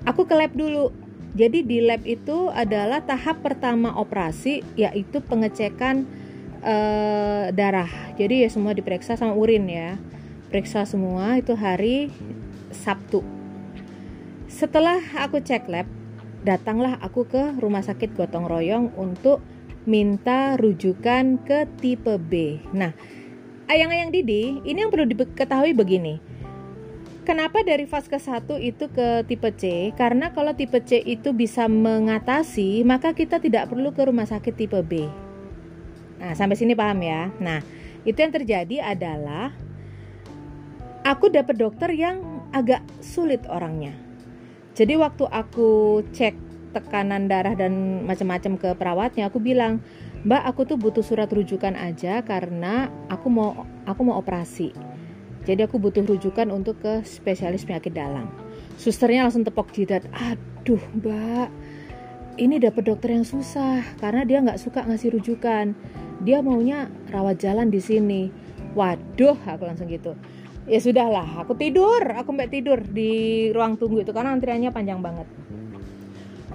Aku 0.04 0.28
ke 0.28 0.36
lab 0.36 0.52
dulu. 0.52 0.92
Jadi 1.36 1.64
di 1.64 1.84
lab 1.84 2.04
itu 2.08 2.48
adalah 2.48 3.04
tahap 3.04 3.44
pertama 3.44 3.92
operasi 3.96 4.64
yaitu 4.76 5.20
pengecekan 5.20 6.08
uh, 6.64 7.52
darah. 7.52 7.88
Jadi 8.16 8.44
ya 8.44 8.48
semua 8.52 8.72
diperiksa 8.72 9.16
sama 9.16 9.36
urin 9.36 9.64
ya. 9.68 10.00
Periksa 10.48 10.84
semua 10.88 11.36
itu 11.36 11.52
hari 11.56 12.08
Sabtu. 12.72 13.24
Setelah 14.46 15.02
aku 15.20 15.42
cek 15.42 15.68
lab 15.68 15.88
datanglah 16.46 16.96
aku 17.02 17.26
ke 17.26 17.58
rumah 17.58 17.82
sakit 17.82 18.14
gotong 18.14 18.46
royong 18.46 18.94
untuk 18.94 19.42
minta 19.86 20.58
rujukan 20.58 21.40
ke 21.46 21.64
tipe 21.80 22.18
B. 22.18 22.60
Nah, 22.74 22.92
ayang-ayang 23.70 24.10
Didi, 24.10 24.60
ini 24.66 24.82
yang 24.82 24.90
perlu 24.90 25.06
diketahui 25.06 25.72
begini. 25.72 26.18
Kenapa 27.26 27.66
dari 27.66 27.90
fase 27.90 28.06
ke 28.06 28.22
1 28.22 28.54
itu 28.62 28.86
ke 28.86 29.26
tipe 29.26 29.50
C? 29.58 29.90
Karena 29.98 30.30
kalau 30.30 30.54
tipe 30.54 30.78
C 30.78 31.02
itu 31.02 31.34
bisa 31.34 31.66
mengatasi, 31.66 32.86
maka 32.86 33.18
kita 33.18 33.42
tidak 33.42 33.66
perlu 33.66 33.90
ke 33.90 34.06
rumah 34.06 34.30
sakit 34.30 34.54
tipe 34.54 34.78
B. 34.86 35.10
Nah, 36.22 36.38
sampai 36.38 36.54
sini 36.54 36.78
paham 36.78 37.02
ya. 37.02 37.34
Nah, 37.42 37.58
itu 38.06 38.14
yang 38.22 38.30
terjadi 38.30 38.78
adalah 38.78 39.50
aku 41.02 41.26
dapat 41.26 41.58
dokter 41.58 41.90
yang 41.98 42.46
agak 42.54 42.86
sulit 43.02 43.42
orangnya. 43.50 43.98
Jadi 44.78 44.94
waktu 44.94 45.26
aku 45.26 46.02
cek 46.14 46.45
tekanan 46.76 47.32
darah 47.32 47.56
dan 47.56 48.04
macam-macam 48.04 48.60
ke 48.60 48.68
perawatnya 48.76 49.32
aku 49.32 49.40
bilang 49.40 49.80
mbak 50.28 50.44
aku 50.44 50.68
tuh 50.68 50.76
butuh 50.76 51.00
surat 51.00 51.32
rujukan 51.32 51.72
aja 51.72 52.20
karena 52.20 52.92
aku 53.08 53.32
mau 53.32 53.64
aku 53.88 54.00
mau 54.04 54.20
operasi. 54.20 54.76
Jadi 55.46 55.62
aku 55.62 55.78
butuh 55.80 56.02
rujukan 56.04 56.50
untuk 56.52 56.82
ke 56.84 57.06
spesialis 57.06 57.64
penyakit 57.64 57.96
dalam. 57.96 58.28
Susternya 58.76 59.24
langsung 59.24 59.46
tepok 59.46 59.72
jidat 59.72 60.04
aduh 60.12 60.82
mbak 61.00 61.48
ini 62.36 62.60
dapat 62.60 62.84
dokter 62.84 63.16
yang 63.16 63.24
susah 63.24 63.80
karena 63.96 64.28
dia 64.28 64.44
nggak 64.44 64.60
suka 64.60 64.84
ngasih 64.84 65.16
rujukan. 65.16 65.72
Dia 66.20 66.44
maunya 66.44 66.92
rawat 67.08 67.40
jalan 67.40 67.72
di 67.72 67.80
sini. 67.80 68.28
Waduh 68.76 69.40
aku 69.48 69.64
langsung 69.64 69.88
gitu. 69.88 70.12
Ya 70.66 70.82
sudahlah 70.82 71.40
aku 71.40 71.54
tidur 71.54 72.02
aku 72.12 72.34
mbak 72.34 72.50
tidur 72.50 72.82
di 72.82 73.48
ruang 73.54 73.78
tunggu 73.78 74.02
itu 74.02 74.10
karena 74.10 74.34
antriannya 74.34 74.74
panjang 74.74 74.98
banget 74.98 75.45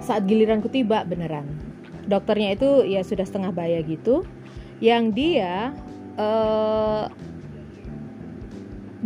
saat 0.02 0.26
giliranku 0.26 0.66
tiba 0.68 1.06
beneran. 1.06 1.46
Dokternya 2.10 2.58
itu 2.58 2.82
ya 2.82 3.06
sudah 3.06 3.22
setengah 3.22 3.54
baya 3.54 3.78
gitu. 3.86 4.26
Yang 4.82 5.04
dia 5.14 5.70
uh, 6.18 7.06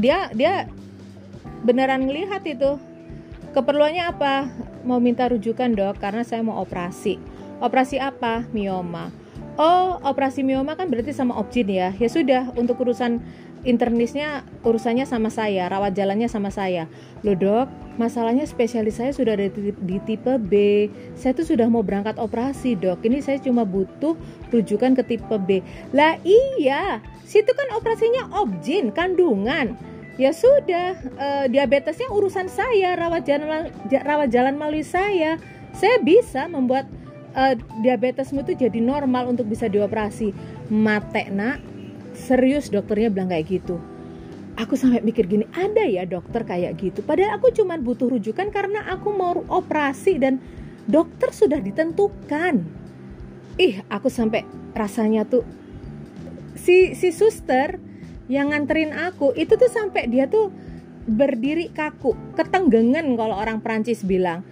dia 0.01 0.33
dia 0.33 0.67
beneran 1.63 2.09
ngelihat 2.09 2.43
itu. 2.49 2.81
Keperluannya 3.53 4.05
apa? 4.09 4.49
Mau 4.85 5.01
minta 5.01 5.29
rujukan 5.29 5.73
dok 5.73 6.01
karena 6.01 6.25
saya 6.25 6.45
mau 6.45 6.61
operasi. 6.61 7.17
Operasi 7.61 7.97
apa? 7.97 8.45
Mioma. 8.53 9.09
Oh 9.57 9.97
operasi 10.05 10.45
mioma 10.45 10.77
kan 10.77 10.93
berarti 10.93 11.17
sama 11.17 11.37
objin 11.41 11.69
ya. 11.73 11.89
Ya 11.97 12.09
sudah 12.13 12.53
untuk 12.61 12.81
urusan 12.85 13.25
internisnya 13.67 14.47
urusannya 14.63 15.05
sama 15.05 15.29
saya, 15.29 15.67
rawat 15.67 15.99
jalannya 15.99 16.31
sama 16.31 16.55
saya. 16.55 16.87
Loh 17.27 17.35
dok, 17.35 17.67
masalahnya 17.99 18.47
spesialis 18.47 19.03
saya 19.03 19.11
sudah 19.11 19.35
ada 19.35 19.51
di, 19.51 19.99
tipe 20.07 20.39
B. 20.39 20.87
Saya 21.19 21.35
tuh 21.35 21.45
sudah 21.45 21.67
mau 21.67 21.83
berangkat 21.83 22.17
operasi 22.17 22.79
dok. 22.79 23.03
Ini 23.03 23.19
saya 23.21 23.43
cuma 23.43 23.67
butuh 23.67 24.15
rujukan 24.55 24.95
ke 24.95 25.03
tipe 25.05 25.37
B. 25.43 25.61
Lah 25.91 26.15
iya, 26.23 27.03
situ 27.27 27.51
kan 27.51 27.75
operasinya 27.75 28.31
objin, 28.39 28.95
kandungan. 28.95 29.75
ya 30.17 30.33
sudah 30.33 30.97
uh, 31.21 31.45
diabetesnya 31.45 32.09
urusan 32.09 32.49
saya 32.49 32.97
rawat 32.97 33.29
jalan 33.29 33.69
rawat 33.93 34.33
jalan 34.33 34.57
melalui 34.57 34.81
saya 34.81 35.37
saya 35.77 36.01
bisa 36.01 36.49
membuat 36.49 36.89
uh, 37.37 37.53
diabetesmu 37.85 38.41
itu 38.49 38.65
jadi 38.65 38.81
normal 38.81 39.29
untuk 39.29 39.45
bisa 39.45 39.69
dioperasi 39.69 40.33
mate 40.73 41.29
nak 41.29 41.61
serius 42.17 42.73
dokternya 42.73 43.13
bilang 43.13 43.29
kayak 43.31 43.47
gitu. 43.47 43.77
Aku 44.57 44.73
sampai 44.73 45.05
mikir 45.05 45.29
gini 45.29 45.45
ada 45.53 45.85
ya 45.85 46.09
dokter 46.09 46.41
kayak 46.43 46.81
gitu. 46.81 47.05
Padahal 47.05 47.37
aku 47.37 47.53
cuma 47.53 47.77
butuh 47.77 48.09
rujukan 48.09 48.49
karena 48.49 48.89
aku 48.89 49.13
mau 49.13 49.45
operasi 49.53 50.17
dan 50.17 50.41
dokter 50.89 51.29
sudah 51.31 51.61
ditentukan. 51.61 52.65
Ih 53.61 53.85
aku 53.93 54.09
sampai 54.09 54.49
rasanya 54.73 55.29
tuh 55.29 55.45
si 56.57 56.97
si 56.97 57.13
suster 57.13 57.77
yang 58.33 58.51
nganterin 58.51 58.97
aku 58.97 59.37
itu 59.37 59.55
tuh 59.61 59.69
sampai 59.69 60.09
dia 60.09 60.27
tuh 60.27 60.51
berdiri 61.07 61.71
kaku, 61.71 62.19
ketenggengan 62.35 63.07
kalau 63.15 63.39
orang 63.39 63.63
Prancis 63.63 64.03
bilang. 64.03 64.43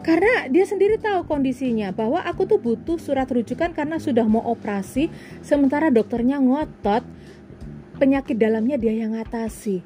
Karena 0.00 0.48
dia 0.48 0.64
sendiri 0.64 0.96
tahu 0.96 1.28
kondisinya 1.28 1.92
bahwa 1.92 2.24
aku 2.24 2.48
tuh 2.48 2.56
butuh 2.56 2.96
surat 2.96 3.28
rujukan 3.28 3.76
karena 3.76 4.00
sudah 4.00 4.24
mau 4.24 4.40
operasi, 4.48 5.12
sementara 5.44 5.92
dokternya 5.92 6.40
ngotot 6.40 7.04
penyakit 8.00 8.40
dalamnya 8.40 8.80
dia 8.80 8.96
yang 8.96 9.12
ngatasi. 9.12 9.84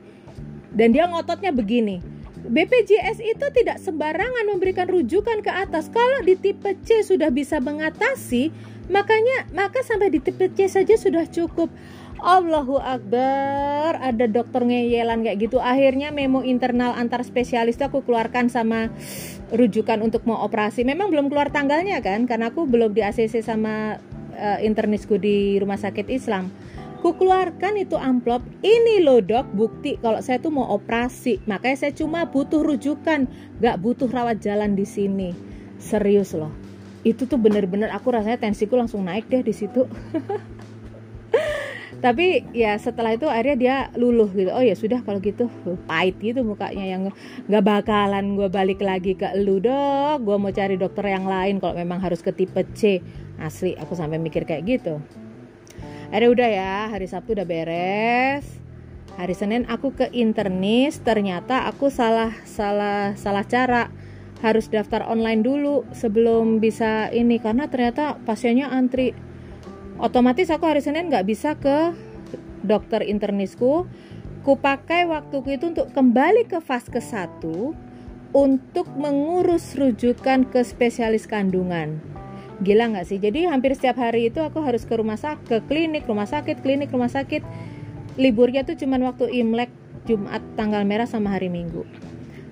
Dan 0.70 0.94
dia 0.94 1.10
ngototnya 1.10 1.50
begini, 1.50 1.98
BPJS 2.44 3.24
itu 3.24 3.46
tidak 3.56 3.80
sembarangan 3.80 4.44
memberikan 4.52 4.86
rujukan 4.86 5.40
ke 5.40 5.50
atas. 5.50 5.90
Kalau 5.90 6.22
di 6.22 6.38
tipe 6.38 6.76
C 6.86 7.00
sudah 7.00 7.32
bisa 7.32 7.58
mengatasi, 7.58 8.52
makanya 8.92 9.50
maka 9.50 9.80
sampai 9.82 10.12
di 10.12 10.20
tipe 10.22 10.46
C 10.52 10.70
saja 10.70 10.94
sudah 10.94 11.24
cukup. 11.24 11.72
Allahu 12.22 12.78
Akbar. 12.78 13.98
Ada 13.98 14.30
dokter 14.30 14.62
ngeyelan 14.62 15.26
kayak 15.26 15.38
gitu. 15.50 15.58
Akhirnya 15.58 16.14
memo 16.14 16.46
internal 16.46 16.94
antar 16.94 17.26
spesialis 17.26 17.74
itu 17.74 17.84
aku 17.88 18.06
keluarkan 18.06 18.46
sama 18.46 18.92
rujukan 19.50 19.98
untuk 20.04 20.22
mau 20.28 20.38
operasi. 20.46 20.86
Memang 20.86 21.10
belum 21.10 21.26
keluar 21.32 21.50
tanggalnya 21.50 21.98
kan 22.04 22.30
karena 22.30 22.54
aku 22.54 22.68
belum 22.70 22.94
di 22.94 23.02
ACC 23.02 23.42
sama 23.42 23.98
uh, 24.38 24.58
internisku 24.62 25.18
di 25.18 25.58
rumah 25.58 25.80
sakit 25.80 26.06
Islam. 26.06 26.52
Ku 27.02 27.12
keluarkan 27.18 27.76
itu 27.76 28.00
amplop. 28.00 28.40
Ini 28.64 29.04
loh 29.04 29.20
dok 29.20 29.52
bukti 29.52 30.00
kalau 30.00 30.24
saya 30.24 30.40
tuh 30.40 30.54
mau 30.54 30.70
operasi. 30.72 31.42
Makanya 31.44 31.88
saya 31.88 31.92
cuma 31.92 32.24
butuh 32.24 32.64
rujukan 32.64 33.28
gak 33.60 33.76
butuh 33.82 34.08
rawat 34.08 34.40
jalan 34.40 34.72
di 34.72 34.88
sini. 34.88 35.36
Serius 35.76 36.32
loh. 36.32 36.54
Itu 37.04 37.28
tuh 37.28 37.36
bener-bener 37.36 37.92
aku 37.92 38.16
rasanya 38.16 38.40
tensiku 38.40 38.80
langsung 38.80 39.04
naik 39.04 39.28
deh 39.28 39.44
di 39.44 39.52
situ 39.52 39.84
tapi 42.04 42.44
ya 42.52 42.76
setelah 42.76 43.16
itu 43.16 43.24
akhirnya 43.24 43.56
dia 43.56 43.76
luluh 43.96 44.28
gitu. 44.36 44.52
Oh 44.52 44.60
ya 44.60 44.76
sudah 44.76 45.00
kalau 45.00 45.24
gitu. 45.24 45.48
Pahit 45.88 46.20
gitu 46.20 46.44
mukanya 46.44 46.84
yang 46.84 47.08
nggak 47.48 47.64
bakalan 47.64 48.36
gue 48.36 48.52
balik 48.52 48.84
lagi 48.84 49.16
ke 49.16 49.32
lu 49.40 49.56
dok. 49.56 50.20
Gue 50.20 50.36
mau 50.36 50.52
cari 50.52 50.76
dokter 50.76 51.08
yang 51.08 51.24
lain 51.24 51.64
kalau 51.64 51.72
memang 51.72 52.04
harus 52.04 52.20
ke 52.20 52.28
tipe 52.36 52.60
C. 52.76 53.00
Asli 53.40 53.72
aku 53.80 53.96
sampai 53.96 54.20
mikir 54.20 54.44
kayak 54.44 54.68
gitu. 54.68 55.00
Akhirnya 56.12 56.28
udah 56.28 56.48
ya 56.52 56.74
hari 56.92 57.08
Sabtu 57.08 57.32
udah 57.32 57.48
beres. 57.48 58.44
Hari 59.16 59.32
Senin 59.32 59.64
aku 59.64 59.96
ke 59.96 60.12
internis 60.12 61.00
ternyata 61.00 61.64
aku 61.64 61.88
salah 61.88 62.36
salah 62.44 63.16
salah 63.16 63.48
cara. 63.48 63.88
Harus 64.44 64.68
daftar 64.68 65.08
online 65.08 65.40
dulu 65.40 65.88
sebelum 65.96 66.60
bisa 66.60 67.08
ini 67.16 67.40
karena 67.40 67.64
ternyata 67.72 68.20
pasiennya 68.28 68.68
antri 68.68 69.16
otomatis 69.98 70.50
aku 70.50 70.64
hari 70.66 70.82
Senin 70.82 71.10
nggak 71.10 71.26
bisa 71.26 71.54
ke 71.58 71.94
dokter 72.64 73.04
internisku. 73.04 73.86
Ku 74.44 74.60
pakai 74.60 75.08
waktuku 75.08 75.56
itu 75.56 75.72
untuk 75.72 75.88
kembali 75.96 76.44
ke 76.44 76.60
fase 76.60 76.92
1 76.92 77.40
untuk 78.36 78.86
mengurus 78.98 79.72
rujukan 79.72 80.44
ke 80.50 80.60
spesialis 80.60 81.24
kandungan. 81.24 82.02
Gila 82.60 82.92
nggak 82.92 83.06
sih? 83.08 83.16
Jadi 83.16 83.48
hampir 83.48 83.72
setiap 83.72 83.96
hari 83.96 84.28
itu 84.28 84.44
aku 84.44 84.60
harus 84.60 84.84
ke 84.84 84.94
rumah 85.00 85.16
sakit 85.16 85.48
ke 85.48 85.56
klinik 85.64 86.04
rumah 86.04 86.28
sakit 86.28 86.60
klinik 86.60 86.92
rumah 86.92 87.08
sakit. 87.08 87.40
Liburnya 88.20 88.62
tuh 88.68 88.76
cuman 88.76 89.00
waktu 89.08 89.32
imlek 89.32 89.72
Jumat 90.04 90.44
tanggal 90.54 90.84
merah 90.84 91.08
sama 91.08 91.32
hari 91.32 91.48
Minggu. 91.48 91.88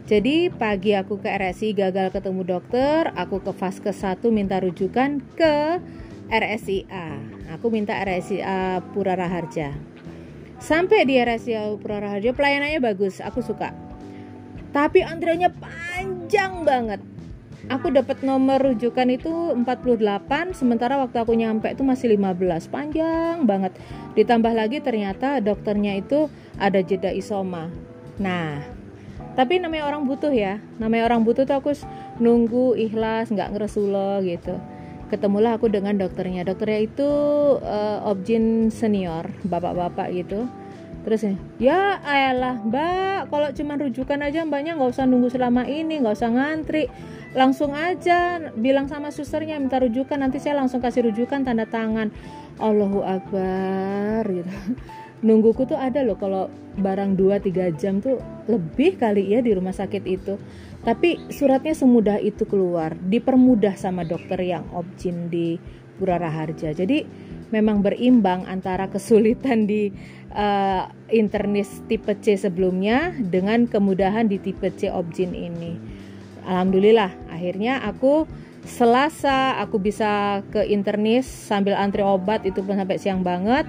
Jadi 0.08 0.48
pagi 0.50 0.96
aku 0.96 1.20
ke 1.20 1.28
RSI 1.28 1.76
gagal 1.76 2.10
ketemu 2.10 2.42
dokter 2.42 3.12
aku 3.14 3.44
ke 3.44 3.52
fase 3.52 3.84
1 3.84 4.18
minta 4.32 4.58
rujukan 4.58 5.20
ke 5.36 5.78
RSIA. 6.32 7.20
Aku 7.52 7.68
minta 7.68 7.92
RSIA 8.00 8.80
Pura 8.96 9.12
Raharja. 9.12 9.76
Sampai 10.56 11.04
di 11.04 11.20
RSIA 11.20 11.76
Pura 11.76 12.00
Raharja 12.00 12.32
pelayanannya 12.32 12.80
bagus, 12.80 13.20
aku 13.20 13.44
suka. 13.44 13.76
Tapi 14.72 15.04
antriannya 15.04 15.52
panjang 15.52 16.64
banget. 16.64 17.04
Aku 17.68 17.92
dapat 17.92 18.24
nomor 18.24 18.58
rujukan 18.58 19.06
itu 19.12 19.52
48 19.54 20.56
sementara 20.56 20.98
waktu 20.98 21.20
aku 21.20 21.36
nyampe 21.36 21.68
itu 21.68 21.84
masih 21.84 22.16
15. 22.16 22.72
Panjang 22.72 23.44
banget. 23.44 23.76
Ditambah 24.16 24.56
lagi 24.56 24.80
ternyata 24.80 25.38
dokternya 25.44 26.00
itu 26.00 26.32
ada 26.56 26.80
jeda 26.80 27.12
isoma. 27.12 27.68
Nah, 28.16 28.64
tapi 29.36 29.60
namanya 29.60 29.92
orang 29.92 30.08
butuh 30.08 30.32
ya. 30.32 30.58
Namanya 30.80 31.12
orang 31.12 31.22
butuh 31.22 31.44
tuh 31.44 31.60
aku 31.60 31.70
nunggu 32.16 32.74
ikhlas, 32.80 33.28
nggak 33.28 33.52
ngeresulo 33.52 34.24
gitu 34.24 34.71
ketemulah 35.12 35.60
aku 35.60 35.68
dengan 35.68 36.00
dokternya. 36.00 36.48
Dokternya 36.48 36.88
itu 36.88 37.08
uh, 37.60 38.08
objin 38.08 38.72
senior 38.72 39.28
bapak-bapak 39.44 40.08
gitu. 40.16 40.48
Terus 41.04 41.28
ya 41.60 42.00
ayalah 42.00 42.62
mbak 42.64 43.28
kalau 43.28 43.50
cuma 43.52 43.74
rujukan 43.76 44.22
aja 44.22 44.46
mbaknya 44.46 44.78
nggak 44.78 44.94
usah 44.94 45.04
nunggu 45.04 45.28
selama 45.28 45.68
ini 45.68 46.00
nggak 46.00 46.16
usah 46.16 46.32
ngantri. 46.32 46.88
Langsung 47.36 47.76
aja 47.76 48.40
bilang 48.56 48.88
sama 48.88 49.12
susternya 49.12 49.60
minta 49.60 49.80
rujukan 49.80 50.16
nanti 50.16 50.40
saya 50.40 50.56
langsung 50.64 50.80
kasih 50.80 51.12
rujukan 51.12 51.44
tanda 51.44 51.68
tangan. 51.68 52.08
Allahu 52.56 53.04
Akbar 53.04 54.24
gitu. 54.32 54.48
Nungguku 55.26 55.68
tuh 55.68 55.78
ada 55.78 56.02
loh 56.02 56.18
kalau 56.18 56.50
barang 56.80 57.14
2-3 57.14 57.78
jam 57.78 58.00
tuh 58.00 58.18
lebih 58.48 58.96
kali 58.96 59.28
ya 59.30 59.44
di 59.44 59.52
rumah 59.54 59.70
sakit 59.70 60.02
itu 60.08 60.34
tapi 60.82 61.18
suratnya 61.30 61.74
semudah 61.74 62.18
itu 62.18 62.42
keluar, 62.46 62.98
dipermudah 62.98 63.78
sama 63.78 64.02
dokter 64.02 64.38
yang 64.42 64.66
objin 64.74 65.30
di 65.30 65.58
Pura 65.98 66.18
Raharja. 66.18 66.74
Jadi 66.74 67.06
memang 67.54 67.84
berimbang 67.84 68.48
antara 68.50 68.90
kesulitan 68.90 69.70
di 69.70 69.94
uh, 70.34 70.90
internis 71.12 71.84
tipe 71.86 72.10
C 72.18 72.34
sebelumnya 72.34 73.14
dengan 73.14 73.70
kemudahan 73.70 74.26
di 74.26 74.42
tipe 74.42 74.66
C 74.74 74.90
objin 74.90 75.36
ini. 75.36 75.78
Alhamdulillah, 76.42 77.30
akhirnya 77.30 77.86
aku 77.86 78.26
Selasa 78.62 79.58
aku 79.58 79.82
bisa 79.82 80.38
ke 80.54 80.62
internis 80.70 81.26
sambil 81.26 81.74
antri 81.74 82.06
obat 82.06 82.46
itu 82.46 82.62
pun 82.62 82.78
sampai 82.78 82.94
siang 82.94 83.26
banget. 83.26 83.66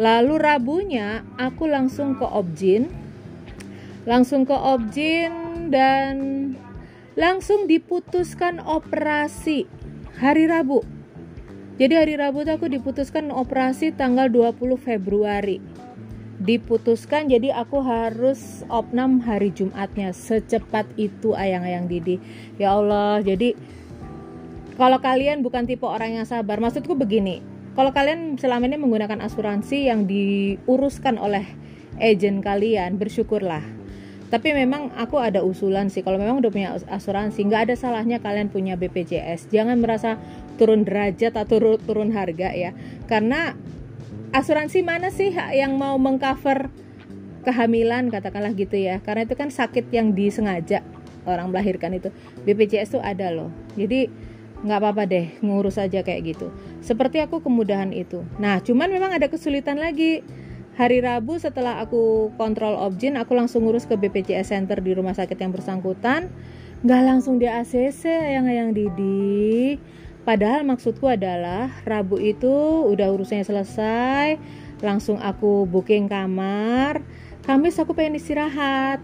Lalu 0.00 0.40
Rabunya 0.40 1.20
aku 1.36 1.68
langsung 1.68 2.16
ke 2.16 2.24
objin. 2.24 2.88
Langsung 4.08 4.48
ke 4.48 4.56
objin 4.56 5.41
dan 5.72 6.14
langsung 7.16 7.64
diputuskan 7.64 8.60
operasi 8.60 9.64
hari 10.20 10.44
Rabu. 10.44 10.84
Jadi 11.80 11.96
hari 11.96 12.14
Rabu 12.20 12.44
tuh 12.44 12.60
aku 12.60 12.68
diputuskan 12.68 13.32
operasi 13.32 13.96
tanggal 13.96 14.28
20 14.28 14.76
Februari. 14.76 15.58
Diputuskan 16.42 17.32
jadi 17.32 17.56
aku 17.56 17.80
harus 17.80 18.66
opnam 18.68 19.24
hari 19.24 19.48
Jumatnya 19.48 20.12
secepat 20.12 20.84
itu 21.00 21.32
ayang-ayang 21.32 21.88
Didi. 21.88 22.20
Ya 22.60 22.76
Allah, 22.76 23.24
jadi 23.24 23.56
kalau 24.76 25.00
kalian 25.00 25.40
bukan 25.40 25.64
tipe 25.64 25.88
orang 25.88 26.20
yang 26.20 26.26
sabar, 26.28 26.60
maksudku 26.60 26.92
begini. 26.92 27.40
Kalau 27.72 27.88
kalian 27.88 28.36
selama 28.36 28.68
ini 28.68 28.76
menggunakan 28.76 29.24
asuransi 29.24 29.88
yang 29.88 30.04
diuruskan 30.04 31.16
oleh 31.16 31.48
agent 31.96 32.44
kalian, 32.44 33.00
bersyukurlah 33.00 33.81
tapi 34.32 34.56
memang 34.56 34.96
aku 34.96 35.20
ada 35.20 35.44
usulan 35.44 35.92
sih. 35.92 36.00
Kalau 36.00 36.16
memang 36.16 36.40
udah 36.40 36.48
punya 36.48 36.72
asuransi 36.88 37.44
nggak 37.44 37.68
ada 37.68 37.74
salahnya 37.76 38.16
kalian 38.16 38.48
punya 38.48 38.80
BPJS 38.80 39.52
jangan 39.52 39.76
merasa 39.76 40.16
turun 40.56 40.88
derajat 40.88 41.36
atau 41.36 41.76
turun, 41.76 42.08
harga 42.16 42.48
ya. 42.56 42.72
Karena 43.04 43.52
asuransi 44.32 44.80
mana 44.80 45.12
sih 45.12 45.28
yang 45.52 45.76
mau 45.76 46.00
mengcover 46.00 46.72
kehamilan 47.44 48.08
katakanlah 48.08 48.56
gitu 48.56 48.80
ya. 48.80 49.04
Karena 49.04 49.28
itu 49.28 49.36
kan 49.36 49.52
sakit 49.52 49.92
yang 49.92 50.16
disengaja 50.16 50.80
orang 51.28 51.52
melahirkan 51.52 51.92
itu. 51.92 52.08
BPJS 52.48 52.96
tuh 52.96 53.04
ada 53.04 53.28
loh. 53.28 53.52
Jadi 53.76 54.08
nggak 54.64 54.78
apa-apa 54.80 55.02
deh 55.12 55.26
ngurus 55.44 55.76
aja 55.76 56.00
kayak 56.00 56.32
gitu. 56.32 56.48
Seperti 56.80 57.20
aku 57.20 57.44
kemudahan 57.44 57.92
itu. 57.92 58.24
Nah 58.40 58.64
cuman 58.64 58.88
memang 58.88 59.12
ada 59.12 59.28
kesulitan 59.28 59.76
lagi 59.76 60.24
Hari 60.72 61.04
Rabu 61.04 61.36
setelah 61.36 61.84
aku 61.84 62.32
kontrol 62.40 62.80
objin, 62.80 63.20
aku 63.20 63.36
langsung 63.36 63.68
ngurus 63.68 63.84
ke 63.84 63.92
BPJS 63.92 64.56
Center 64.56 64.80
di 64.80 64.96
rumah 64.96 65.12
sakit 65.12 65.36
yang 65.36 65.52
bersangkutan. 65.52 66.32
Nggak 66.80 67.02
langsung 67.04 67.36
di 67.36 67.44
ACC 67.44 68.08
yang 68.08 68.48
yang 68.48 68.72
Didi. 68.72 69.76
Padahal 70.24 70.64
maksudku 70.64 71.10
adalah 71.10 71.68
Rabu 71.84 72.16
itu 72.16 72.86
udah 72.88 73.10
urusannya 73.12 73.44
selesai. 73.44 74.26
langsung 74.82 75.22
aku 75.22 75.62
booking 75.70 76.10
kamar 76.10 77.00
Kamis 77.46 77.78
aku 77.78 77.94
pengen 77.94 78.18
istirahat 78.18 78.98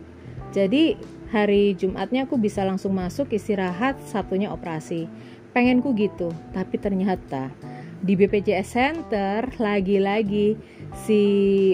jadi 0.50 0.98
hari 1.31 1.78
Jumatnya 1.78 2.26
aku 2.26 2.35
bisa 2.35 2.66
langsung 2.66 2.98
masuk 2.98 3.31
istirahat 3.31 3.94
Sabtunya 4.11 4.50
operasi 4.50 5.07
pengenku 5.54 5.94
gitu 5.94 6.35
tapi 6.50 6.83
ternyata 6.83 7.54
di 8.02 8.18
BPJS 8.18 8.68
Center 8.74 9.54
lagi-lagi 9.59 10.59
si 10.94 11.20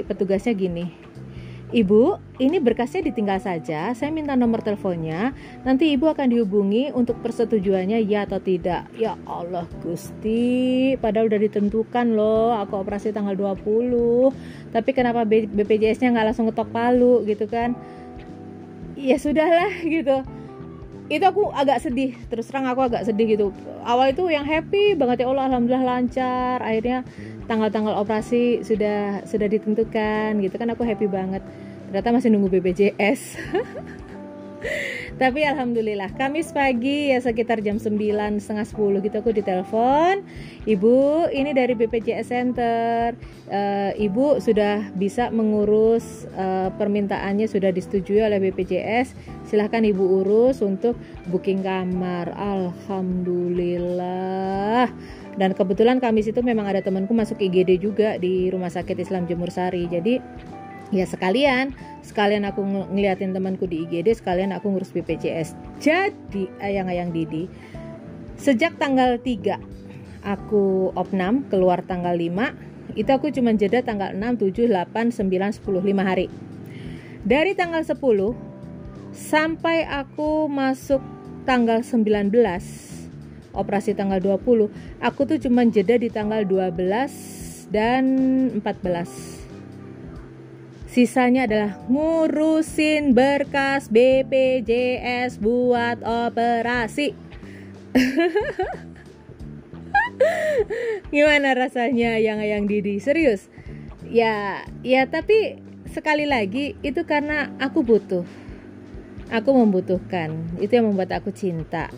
petugasnya 0.06 0.54
gini 0.54 1.04
Ibu, 1.74 2.22
ini 2.38 2.62
berkasnya 2.62 3.02
ditinggal 3.10 3.42
saja. 3.42 3.90
Saya 3.98 4.14
minta 4.14 4.38
nomor 4.38 4.62
teleponnya. 4.62 5.34
Nanti 5.66 5.90
ibu 5.90 6.06
akan 6.06 6.30
dihubungi 6.30 6.94
untuk 6.94 7.18
persetujuannya 7.18 7.98
ya 8.06 8.30
atau 8.30 8.38
tidak. 8.38 8.86
Ya 8.94 9.18
Allah 9.26 9.66
Gusti, 9.82 10.94
padahal 11.02 11.26
udah 11.26 11.40
ditentukan 11.42 12.14
loh. 12.14 12.54
Aku 12.62 12.78
operasi 12.78 13.10
tanggal 13.10 13.34
20. 13.34 14.30
Tapi 14.70 14.90
kenapa 14.94 15.26
BPJS-nya 15.26 16.14
nggak 16.14 16.26
langsung 16.30 16.46
ngetok 16.46 16.70
palu 16.70 17.26
gitu 17.26 17.50
kan? 17.50 17.74
Ya 18.94 19.18
sudahlah 19.18 19.74
gitu. 19.98 20.22
Itu 21.10 21.24
aku 21.26 21.50
agak 21.50 21.82
sedih. 21.82 22.14
Terus 22.30 22.54
terang 22.54 22.70
aku 22.70 22.86
agak 22.86 23.02
sedih 23.02 23.34
gitu. 23.34 23.46
Awal 23.82 24.14
itu 24.14 24.22
yang 24.30 24.46
happy 24.46 24.94
banget 24.94 25.26
ya 25.26 25.32
Allah, 25.32 25.50
alhamdulillah 25.50 25.84
lancar. 25.84 26.62
Akhirnya 26.62 27.02
tanggal-tanggal 27.44 27.94
operasi 27.96 28.64
sudah 28.64 29.24
sudah 29.28 29.48
ditentukan 29.48 30.40
gitu 30.40 30.56
kan 30.56 30.72
aku 30.72 30.82
happy 30.82 31.06
banget. 31.06 31.44
Ternyata 31.90 32.10
masih 32.10 32.30
nunggu 32.34 32.50
BPJS 32.58 33.20
tapi 35.14 35.46
alhamdulillah 35.46 36.10
Kamis 36.18 36.50
pagi 36.50 37.14
ya 37.14 37.22
sekitar 37.22 37.62
jam 37.62 37.78
9 37.78 37.94
setengah 38.42 38.66
10 38.66 39.06
gitu 39.06 39.22
aku 39.22 39.30
ditelepon. 39.30 40.26
Ibu 40.66 41.30
ini 41.30 41.54
dari 41.54 41.78
BPJS 41.78 42.34
Center. 42.34 43.14
Uh, 43.44 43.92
ibu 44.00 44.40
sudah 44.40 44.88
bisa 44.96 45.28
mengurus 45.28 46.24
uh, 46.34 46.72
permintaannya 46.74 47.44
sudah 47.44 47.68
disetujui 47.70 48.24
oleh 48.24 48.40
BPJS 48.40 49.12
silahkan 49.44 49.84
ibu 49.84 50.24
urus 50.24 50.64
untuk 50.64 50.96
booking 51.28 51.60
kamar. 51.62 52.32
Alhamdulillah 52.34 54.88
dan 55.34 55.52
kebetulan 55.52 55.98
Kamis 55.98 56.30
itu 56.30 56.40
memang 56.40 56.70
ada 56.70 56.80
temanku 56.84 57.14
masuk 57.14 57.42
IGD 57.42 57.82
juga 57.82 58.16
di 58.18 58.48
Rumah 58.50 58.70
Sakit 58.70 58.98
Islam 58.98 59.26
Jemur 59.26 59.50
Sari 59.50 59.86
jadi 59.90 60.22
ya 60.94 61.04
sekalian 61.08 61.74
sekalian 62.06 62.46
aku 62.46 62.62
ng 62.62 62.94
ngeliatin 62.94 63.34
temanku 63.34 63.66
di 63.66 63.82
IGD 63.88 64.14
sekalian 64.14 64.54
aku 64.54 64.70
ngurus 64.70 64.94
BPJS 64.94 65.56
jadi 65.82 66.44
ayang-ayang 66.62 67.10
Didi 67.10 67.50
sejak 68.38 68.78
tanggal 68.78 69.18
3 69.18 69.58
aku 70.24 70.94
opnam 70.94 71.44
keluar 71.50 71.82
tanggal 71.82 72.14
5 72.14 72.74
itu 72.94 73.10
aku 73.10 73.32
cuma 73.34 73.50
jeda 73.56 73.82
tanggal 73.82 74.14
6, 74.14 74.38
7, 74.54 74.70
8, 74.70 75.10
9, 75.10 75.58
10, 75.58 75.66
5 75.66 76.04
hari. 76.04 76.30
Dari 77.24 77.52
tanggal 77.56 77.82
10 77.82 77.96
sampai 79.10 79.88
aku 79.88 80.46
masuk 80.46 81.00
tanggal 81.48 81.82
19 81.82 82.30
operasi 83.54 83.96
tanggal 83.96 84.20
20 84.20 85.00
aku 85.00 85.20
tuh 85.24 85.38
cuma 85.40 85.64
jeda 85.66 85.96
di 85.96 86.12
tanggal 86.12 86.44
12 86.44 87.72
dan 87.72 88.04
14 88.60 89.44
Sisanya 90.94 91.50
adalah 91.50 91.74
ngurusin 91.90 93.18
berkas 93.18 93.90
BPJS 93.90 95.42
buat 95.42 95.98
operasi. 96.06 97.18
Gimana 101.10 101.58
rasanya 101.58 102.22
yang 102.22 102.38
yang 102.38 102.70
Didi? 102.70 103.02
Serius? 103.02 103.50
Ya, 104.06 104.62
ya 104.86 105.10
tapi 105.10 105.58
sekali 105.90 106.30
lagi 106.30 106.78
itu 106.86 107.02
karena 107.02 107.50
aku 107.58 107.82
butuh. 107.82 108.22
Aku 109.34 109.50
membutuhkan. 109.50 110.46
Itu 110.62 110.78
yang 110.78 110.94
membuat 110.94 111.10
aku 111.18 111.34
cinta. 111.34 111.90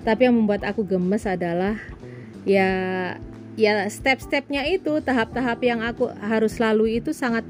Tapi 0.00 0.26
yang 0.28 0.36
membuat 0.36 0.64
aku 0.64 0.86
gemes 0.86 1.28
adalah 1.28 1.76
ya 2.48 2.70
ya 3.58 3.84
step-stepnya 3.92 4.64
itu 4.70 5.04
tahap-tahap 5.04 5.60
yang 5.60 5.84
aku 5.84 6.08
harus 6.24 6.56
lalui 6.56 7.02
itu 7.02 7.12
sangat 7.12 7.44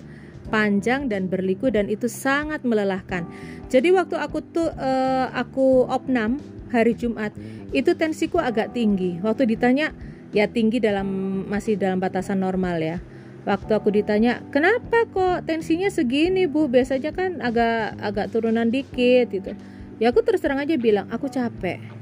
panjang 0.50 1.06
dan 1.06 1.30
berliku 1.30 1.70
dan 1.70 1.86
itu 1.86 2.10
sangat 2.10 2.66
melelahkan. 2.66 3.22
Jadi 3.70 3.94
waktu 3.94 4.18
aku 4.18 4.42
tuh 4.42 4.68
uh, 4.74 5.30
aku 5.30 5.86
opnam 5.86 6.42
hari 6.74 6.98
Jumat 6.98 7.30
itu 7.70 7.94
tensiku 7.94 8.42
agak 8.42 8.74
tinggi. 8.74 9.22
Waktu 9.22 9.46
ditanya 9.46 9.94
ya 10.34 10.50
tinggi 10.50 10.82
dalam 10.82 11.06
masih 11.46 11.78
dalam 11.78 12.02
batasan 12.02 12.42
normal 12.42 12.82
ya. 12.82 12.98
Waktu 13.46 13.72
aku 13.72 13.88
ditanya, 13.88 14.44
"Kenapa 14.52 15.08
kok 15.08 15.48
tensinya 15.48 15.88
segini, 15.88 16.44
Bu? 16.44 16.68
Biasanya 16.68 17.14
kan 17.14 17.40
agak 17.40 17.96
agak 18.02 18.26
turunan 18.34 18.68
dikit 18.68 19.32
gitu." 19.32 19.56
Ya 19.96 20.12
aku 20.12 20.20
terus 20.20 20.44
terang 20.44 20.60
aja 20.60 20.76
bilang, 20.76 21.08
"Aku 21.08 21.30
capek." 21.30 21.99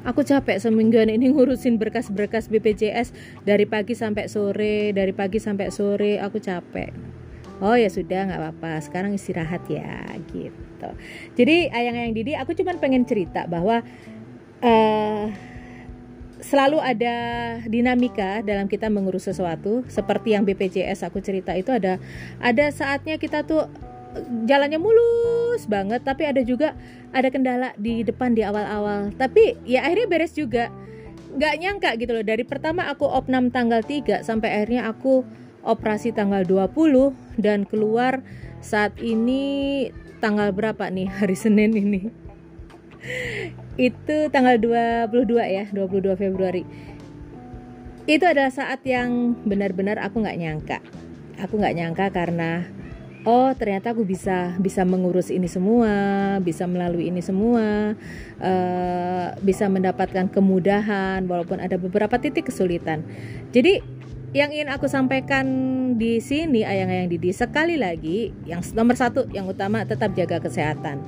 Aku 0.00 0.24
capek 0.24 0.56
semingguan 0.56 1.12
ini 1.12 1.28
ngurusin 1.28 1.76
berkas-berkas 1.76 2.48
BPJS 2.48 3.12
dari 3.44 3.68
pagi 3.68 3.92
sampai 3.92 4.32
sore, 4.32 4.96
dari 4.96 5.12
pagi 5.12 5.36
sampai 5.36 5.68
sore, 5.68 6.16
aku 6.16 6.40
capek. 6.40 6.88
Oh 7.60 7.76
ya 7.76 7.92
sudah 7.92 8.24
nggak 8.24 8.40
apa-apa. 8.40 8.80
Sekarang 8.80 9.12
istirahat 9.12 9.68
ya 9.68 10.08
gitu. 10.32 10.90
Jadi 11.36 11.68
ayang-ayang 11.68 12.16
Didi 12.16 12.32
aku 12.32 12.56
cuma 12.56 12.72
pengen 12.80 13.04
cerita 13.04 13.44
bahwa 13.44 13.84
uh, 14.64 15.28
selalu 16.40 16.80
ada 16.80 17.16
dinamika 17.68 18.40
dalam 18.40 18.72
kita 18.72 18.88
mengurus 18.88 19.28
sesuatu. 19.28 19.84
Seperti 19.84 20.32
yang 20.32 20.48
BPJS 20.48 21.04
aku 21.04 21.20
cerita 21.20 21.52
itu 21.52 21.68
ada 21.76 22.00
ada 22.40 22.72
saatnya 22.72 23.20
kita 23.20 23.44
tuh 23.44 23.68
jalannya 24.46 24.80
mulus 24.82 25.64
banget 25.70 26.02
tapi 26.02 26.26
ada 26.26 26.42
juga 26.42 26.74
ada 27.10 27.28
kendala 27.30 27.74
di 27.78 28.02
depan 28.06 28.34
di 28.34 28.42
awal-awal. 28.46 29.10
Tapi 29.14 29.58
ya 29.66 29.86
akhirnya 29.86 30.06
beres 30.10 30.34
juga. 30.34 30.70
Nggak 31.30 31.54
nyangka 31.62 31.90
gitu 32.02 32.10
loh 32.10 32.26
dari 32.26 32.42
pertama 32.42 32.90
aku 32.90 33.06
opnam 33.06 33.54
tanggal 33.54 33.86
3 33.86 34.26
sampai 34.26 34.50
akhirnya 34.50 34.90
aku 34.90 35.22
operasi 35.62 36.10
tanggal 36.10 36.42
20 36.42 37.38
dan 37.38 37.62
keluar 37.68 38.24
saat 38.58 38.98
ini 38.98 39.88
tanggal 40.18 40.50
berapa 40.50 40.90
nih 40.90 41.06
hari 41.06 41.38
Senin 41.38 41.70
ini? 41.70 42.10
Itu 43.78 44.28
tanggal 44.34 44.58
22 44.58 45.38
ya 45.38 45.64
22 45.70 46.18
Februari. 46.18 46.66
Itu 48.10 48.26
adalah 48.26 48.50
saat 48.50 48.82
yang 48.82 49.38
benar-benar 49.46 50.02
aku 50.02 50.26
nggak 50.26 50.38
nyangka. 50.40 50.78
Aku 51.40 51.62
nggak 51.62 51.76
nyangka 51.78 52.06
karena 52.10 52.66
oh 53.28 53.52
ternyata 53.52 53.92
aku 53.92 54.06
bisa 54.08 54.56
bisa 54.56 54.84
mengurus 54.88 55.28
ini 55.28 55.44
semua 55.46 55.92
bisa 56.40 56.64
melalui 56.64 57.12
ini 57.12 57.20
semua 57.20 57.92
uh, 58.40 59.26
bisa 59.44 59.68
mendapatkan 59.68 60.28
kemudahan 60.32 61.24
walaupun 61.28 61.60
ada 61.60 61.76
beberapa 61.76 62.16
titik 62.16 62.48
kesulitan. 62.48 63.04
Jadi 63.52 64.00
yang 64.30 64.54
ingin 64.54 64.70
aku 64.70 64.86
sampaikan 64.86 65.46
di 65.98 66.22
sini 66.22 66.62
ayang-ayang 66.62 67.10
Didi 67.10 67.34
sekali 67.34 67.74
lagi 67.74 68.30
yang 68.46 68.62
nomor 68.78 68.94
satu 68.94 69.26
yang 69.34 69.50
utama 69.50 69.82
tetap 69.82 70.14
jaga 70.14 70.38
kesehatan 70.38 71.02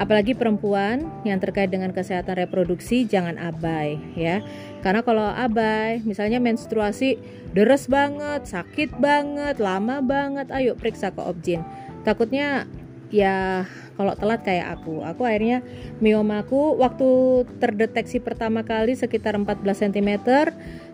apalagi 0.00 0.32
perempuan 0.32 1.04
yang 1.28 1.36
terkait 1.36 1.68
dengan 1.68 1.92
kesehatan 1.92 2.40
reproduksi 2.40 3.04
jangan 3.04 3.36
abai 3.36 4.00
ya. 4.16 4.40
Karena 4.80 5.04
kalau 5.04 5.28
abai 5.28 6.00
misalnya 6.08 6.40
menstruasi 6.40 7.20
deres 7.50 7.90
banget 7.90 8.46
sakit 8.46 8.96
banget 9.02 9.58
lama 9.58 9.98
banget 9.98 10.48
ayo 10.54 10.78
periksa 10.78 11.10
ke 11.10 11.22
objin 11.22 11.66
takutnya 12.06 12.70
ya 13.10 13.66
kalau 13.98 14.14
telat 14.14 14.46
kayak 14.46 14.78
aku 14.78 15.02
aku 15.02 15.26
akhirnya 15.26 15.66
miomaku 15.98 16.78
waktu 16.78 17.42
terdeteksi 17.58 18.22
pertama 18.22 18.62
kali 18.62 18.94
sekitar 18.94 19.34
14 19.34 19.90
cm 19.90 20.10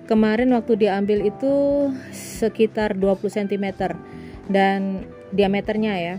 kemarin 0.09 0.49
waktu 0.57 0.89
diambil 0.89 1.29
itu 1.29 1.53
sekitar 2.17 2.97
20 2.97 3.21
cm 3.21 3.67
dan 4.49 5.05
diameternya 5.37 5.95
ya 6.01 6.17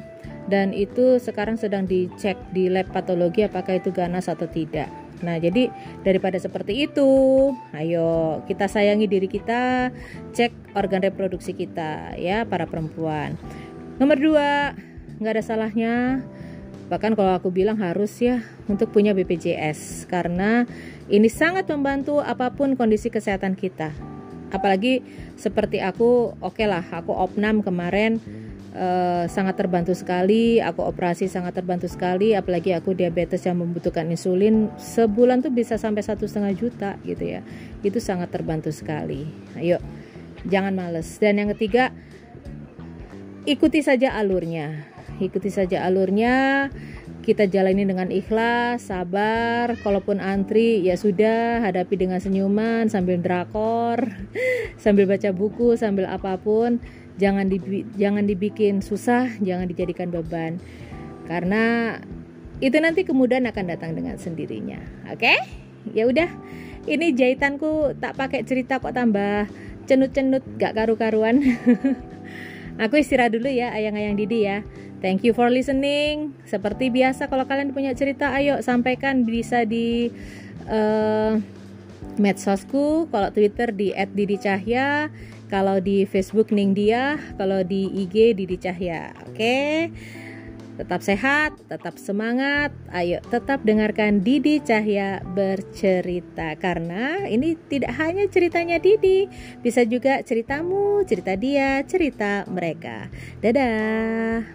dan 0.47 0.71
itu 0.71 1.19
sekarang 1.19 1.60
sedang 1.60 1.83
dicek 1.83 2.39
di 2.55 2.71
lab 2.71 2.88
patologi 2.91 3.43
apakah 3.43 3.77
itu 3.77 3.91
ganas 3.91 4.31
atau 4.31 4.47
tidak. 4.47 4.88
Nah 5.21 5.36
jadi 5.41 5.69
daripada 6.05 6.39
seperti 6.39 6.88
itu 6.88 7.10
ayo 7.75 8.41
kita 8.47 8.69
sayangi 8.69 9.10
diri 9.10 9.27
kita 9.27 9.91
cek 10.31 10.77
organ 10.77 11.03
reproduksi 11.03 11.51
kita 11.51 12.15
ya 12.15 12.47
para 12.47 12.63
perempuan. 12.65 13.36
Nomor 13.99 14.17
dua 14.17 14.49
nggak 15.19 15.33
ada 15.38 15.43
salahnya. 15.43 16.23
Bahkan 16.88 17.19
kalau 17.19 17.36
aku 17.36 17.51
bilang 17.51 17.75
harus 17.83 18.15
ya 18.23 18.39
untuk 18.71 18.95
punya 18.95 19.12
BPJS 19.12 20.07
karena 20.07 20.63
ini 21.12 21.27
sangat 21.27 21.67
membantu 21.67 22.23
apa 22.23 22.47
pun 22.55 22.79
kondisi 22.79 23.12
kesehatan 23.12 23.60
kita. 23.60 23.91
Apalagi 24.47 25.03
seperti 25.36 25.83
aku, 25.83 26.31
oke 26.39 26.55
okay 26.55 26.71
lah, 26.71 26.88
aku 26.88 27.12
opnam 27.12 27.60
kemarin 27.60 28.23
uh, 28.73 29.30
sangat 29.30 29.56
terbantu 29.56 29.93
sekali. 29.93 30.60
Aku 30.60 30.84
operasi 30.84 31.30
sangat 31.30 31.56
terbantu 31.56 31.88
sekali. 31.88 32.34
Apalagi 32.34 32.73
aku 32.73 32.97
diabetes 32.97 33.45
yang 33.45 33.62
membutuhkan 33.62 34.08
insulin 34.10 34.73
sebulan 34.75 35.45
tuh 35.45 35.53
bisa 35.53 35.80
sampai 35.80 36.03
satu 36.03 36.27
setengah 36.27 36.53
juta 36.58 36.91
gitu 37.08 37.23
ya. 37.23 37.41
Itu 37.86 38.01
sangat 38.01 38.34
terbantu 38.34 38.73
sekali. 38.73 39.27
Ayo, 39.56 39.80
jangan 40.43 40.75
males. 40.75 41.08
Dan 41.21 41.39
yang 41.39 41.49
ketiga, 41.56 41.95
ikuti 43.47 43.80
saja 43.80 44.17
alurnya 44.17 44.97
ikuti 45.17 45.49
saja 45.49 45.82
alurnya 45.86 46.69
kita 47.27 47.43
jalani 47.43 47.84
dengan 47.84 48.08
ikhlas, 48.08 48.88
sabar. 48.88 49.75
Kalaupun 49.84 50.23
antri, 50.23 50.80
ya 50.80 50.95
sudah, 50.95 51.60
hadapi 51.60 51.99
dengan 51.99 52.23
senyuman 52.23 52.88
sambil 52.88 53.19
drakor, 53.19 53.99
sambil 54.84 55.12
baca 55.12 55.36
buku, 55.36 55.75
sambil 55.75 56.08
apa 56.08 56.39
pun. 56.39 56.80
Jangan 57.17 57.49
di, 57.49 57.58
jangan 57.97 58.30
dibikin 58.30 58.86
susah, 58.86 59.30
jangan 59.41 59.65
dijadikan 59.65 60.13
beban. 60.13 60.62
Karena 61.25 61.97
itu 62.58 62.77
nanti 62.77 63.06
kemudian 63.06 63.45
akan 63.49 63.65
datang 63.69 63.93
dengan 63.93 64.17
sendirinya. 64.17 64.77
Oke? 65.10 65.34
Okay? 65.34 65.38
Ya 65.93 66.06
udah. 66.10 66.30
Ini 66.88 67.12
jahitanku 67.13 67.99
tak 67.99 68.15
pakai 68.15 68.47
cerita 68.47 68.80
kok 68.80 68.95
tambah 68.95 69.49
cenut-cenut 69.89 70.43
gak 70.56 70.77
karu-karuan. 70.77 71.43
Aku 72.84 73.01
istirahat 73.01 73.34
dulu 73.34 73.49
ya, 73.49 73.73
ayang-ayang 73.73 74.15
Didi 74.15 74.45
ya. 74.45 74.62
Thank 75.01 75.25
you 75.25 75.34
for 75.34 75.49
listening. 75.49 76.38
Seperti 76.45 76.89
biasa 76.89 77.30
kalau 77.30 77.45
kalian 77.45 77.73
punya 77.73 77.93
cerita 77.93 78.34
ayo 78.34 78.62
sampaikan 78.65 79.25
bisa 79.25 79.65
di 79.65 80.10
uh, 80.69 81.38
medsosku, 82.17 83.06
kalau 83.10 83.30
Twitter 83.30 83.69
di 83.73 83.93
@didicahya, 83.93 85.10
kalau 85.47 85.79
di 85.79 86.03
Facebook 86.03 86.51
Ningdia, 86.51 87.19
kalau 87.39 87.63
di 87.63 87.88
IG 87.91 88.36
Didi 88.36 88.57
Cahya. 88.60 89.15
Oke. 89.27 89.89
Tetap 90.77 91.01
sehat, 91.01 91.57
tetap 91.65 91.97
semangat. 91.97 92.69
Ayo 92.93 93.17
tetap 93.33 93.65
dengarkan 93.65 94.21
Didi 94.21 94.62
Cahya 94.62 95.25
bercerita 95.25 96.53
karena 96.62 97.25
ini 97.25 97.57
tidak 97.65 97.97
hanya 97.97 98.29
ceritanya 98.29 98.77
Didi, 98.77 99.25
bisa 99.65 99.81
juga 99.89 100.21
ceritamu, 100.21 101.01
cerita 101.10 101.33
dia, 101.33 101.81
cerita 101.81 102.45
mereka. 102.45 103.10
Dadah. 103.41 104.45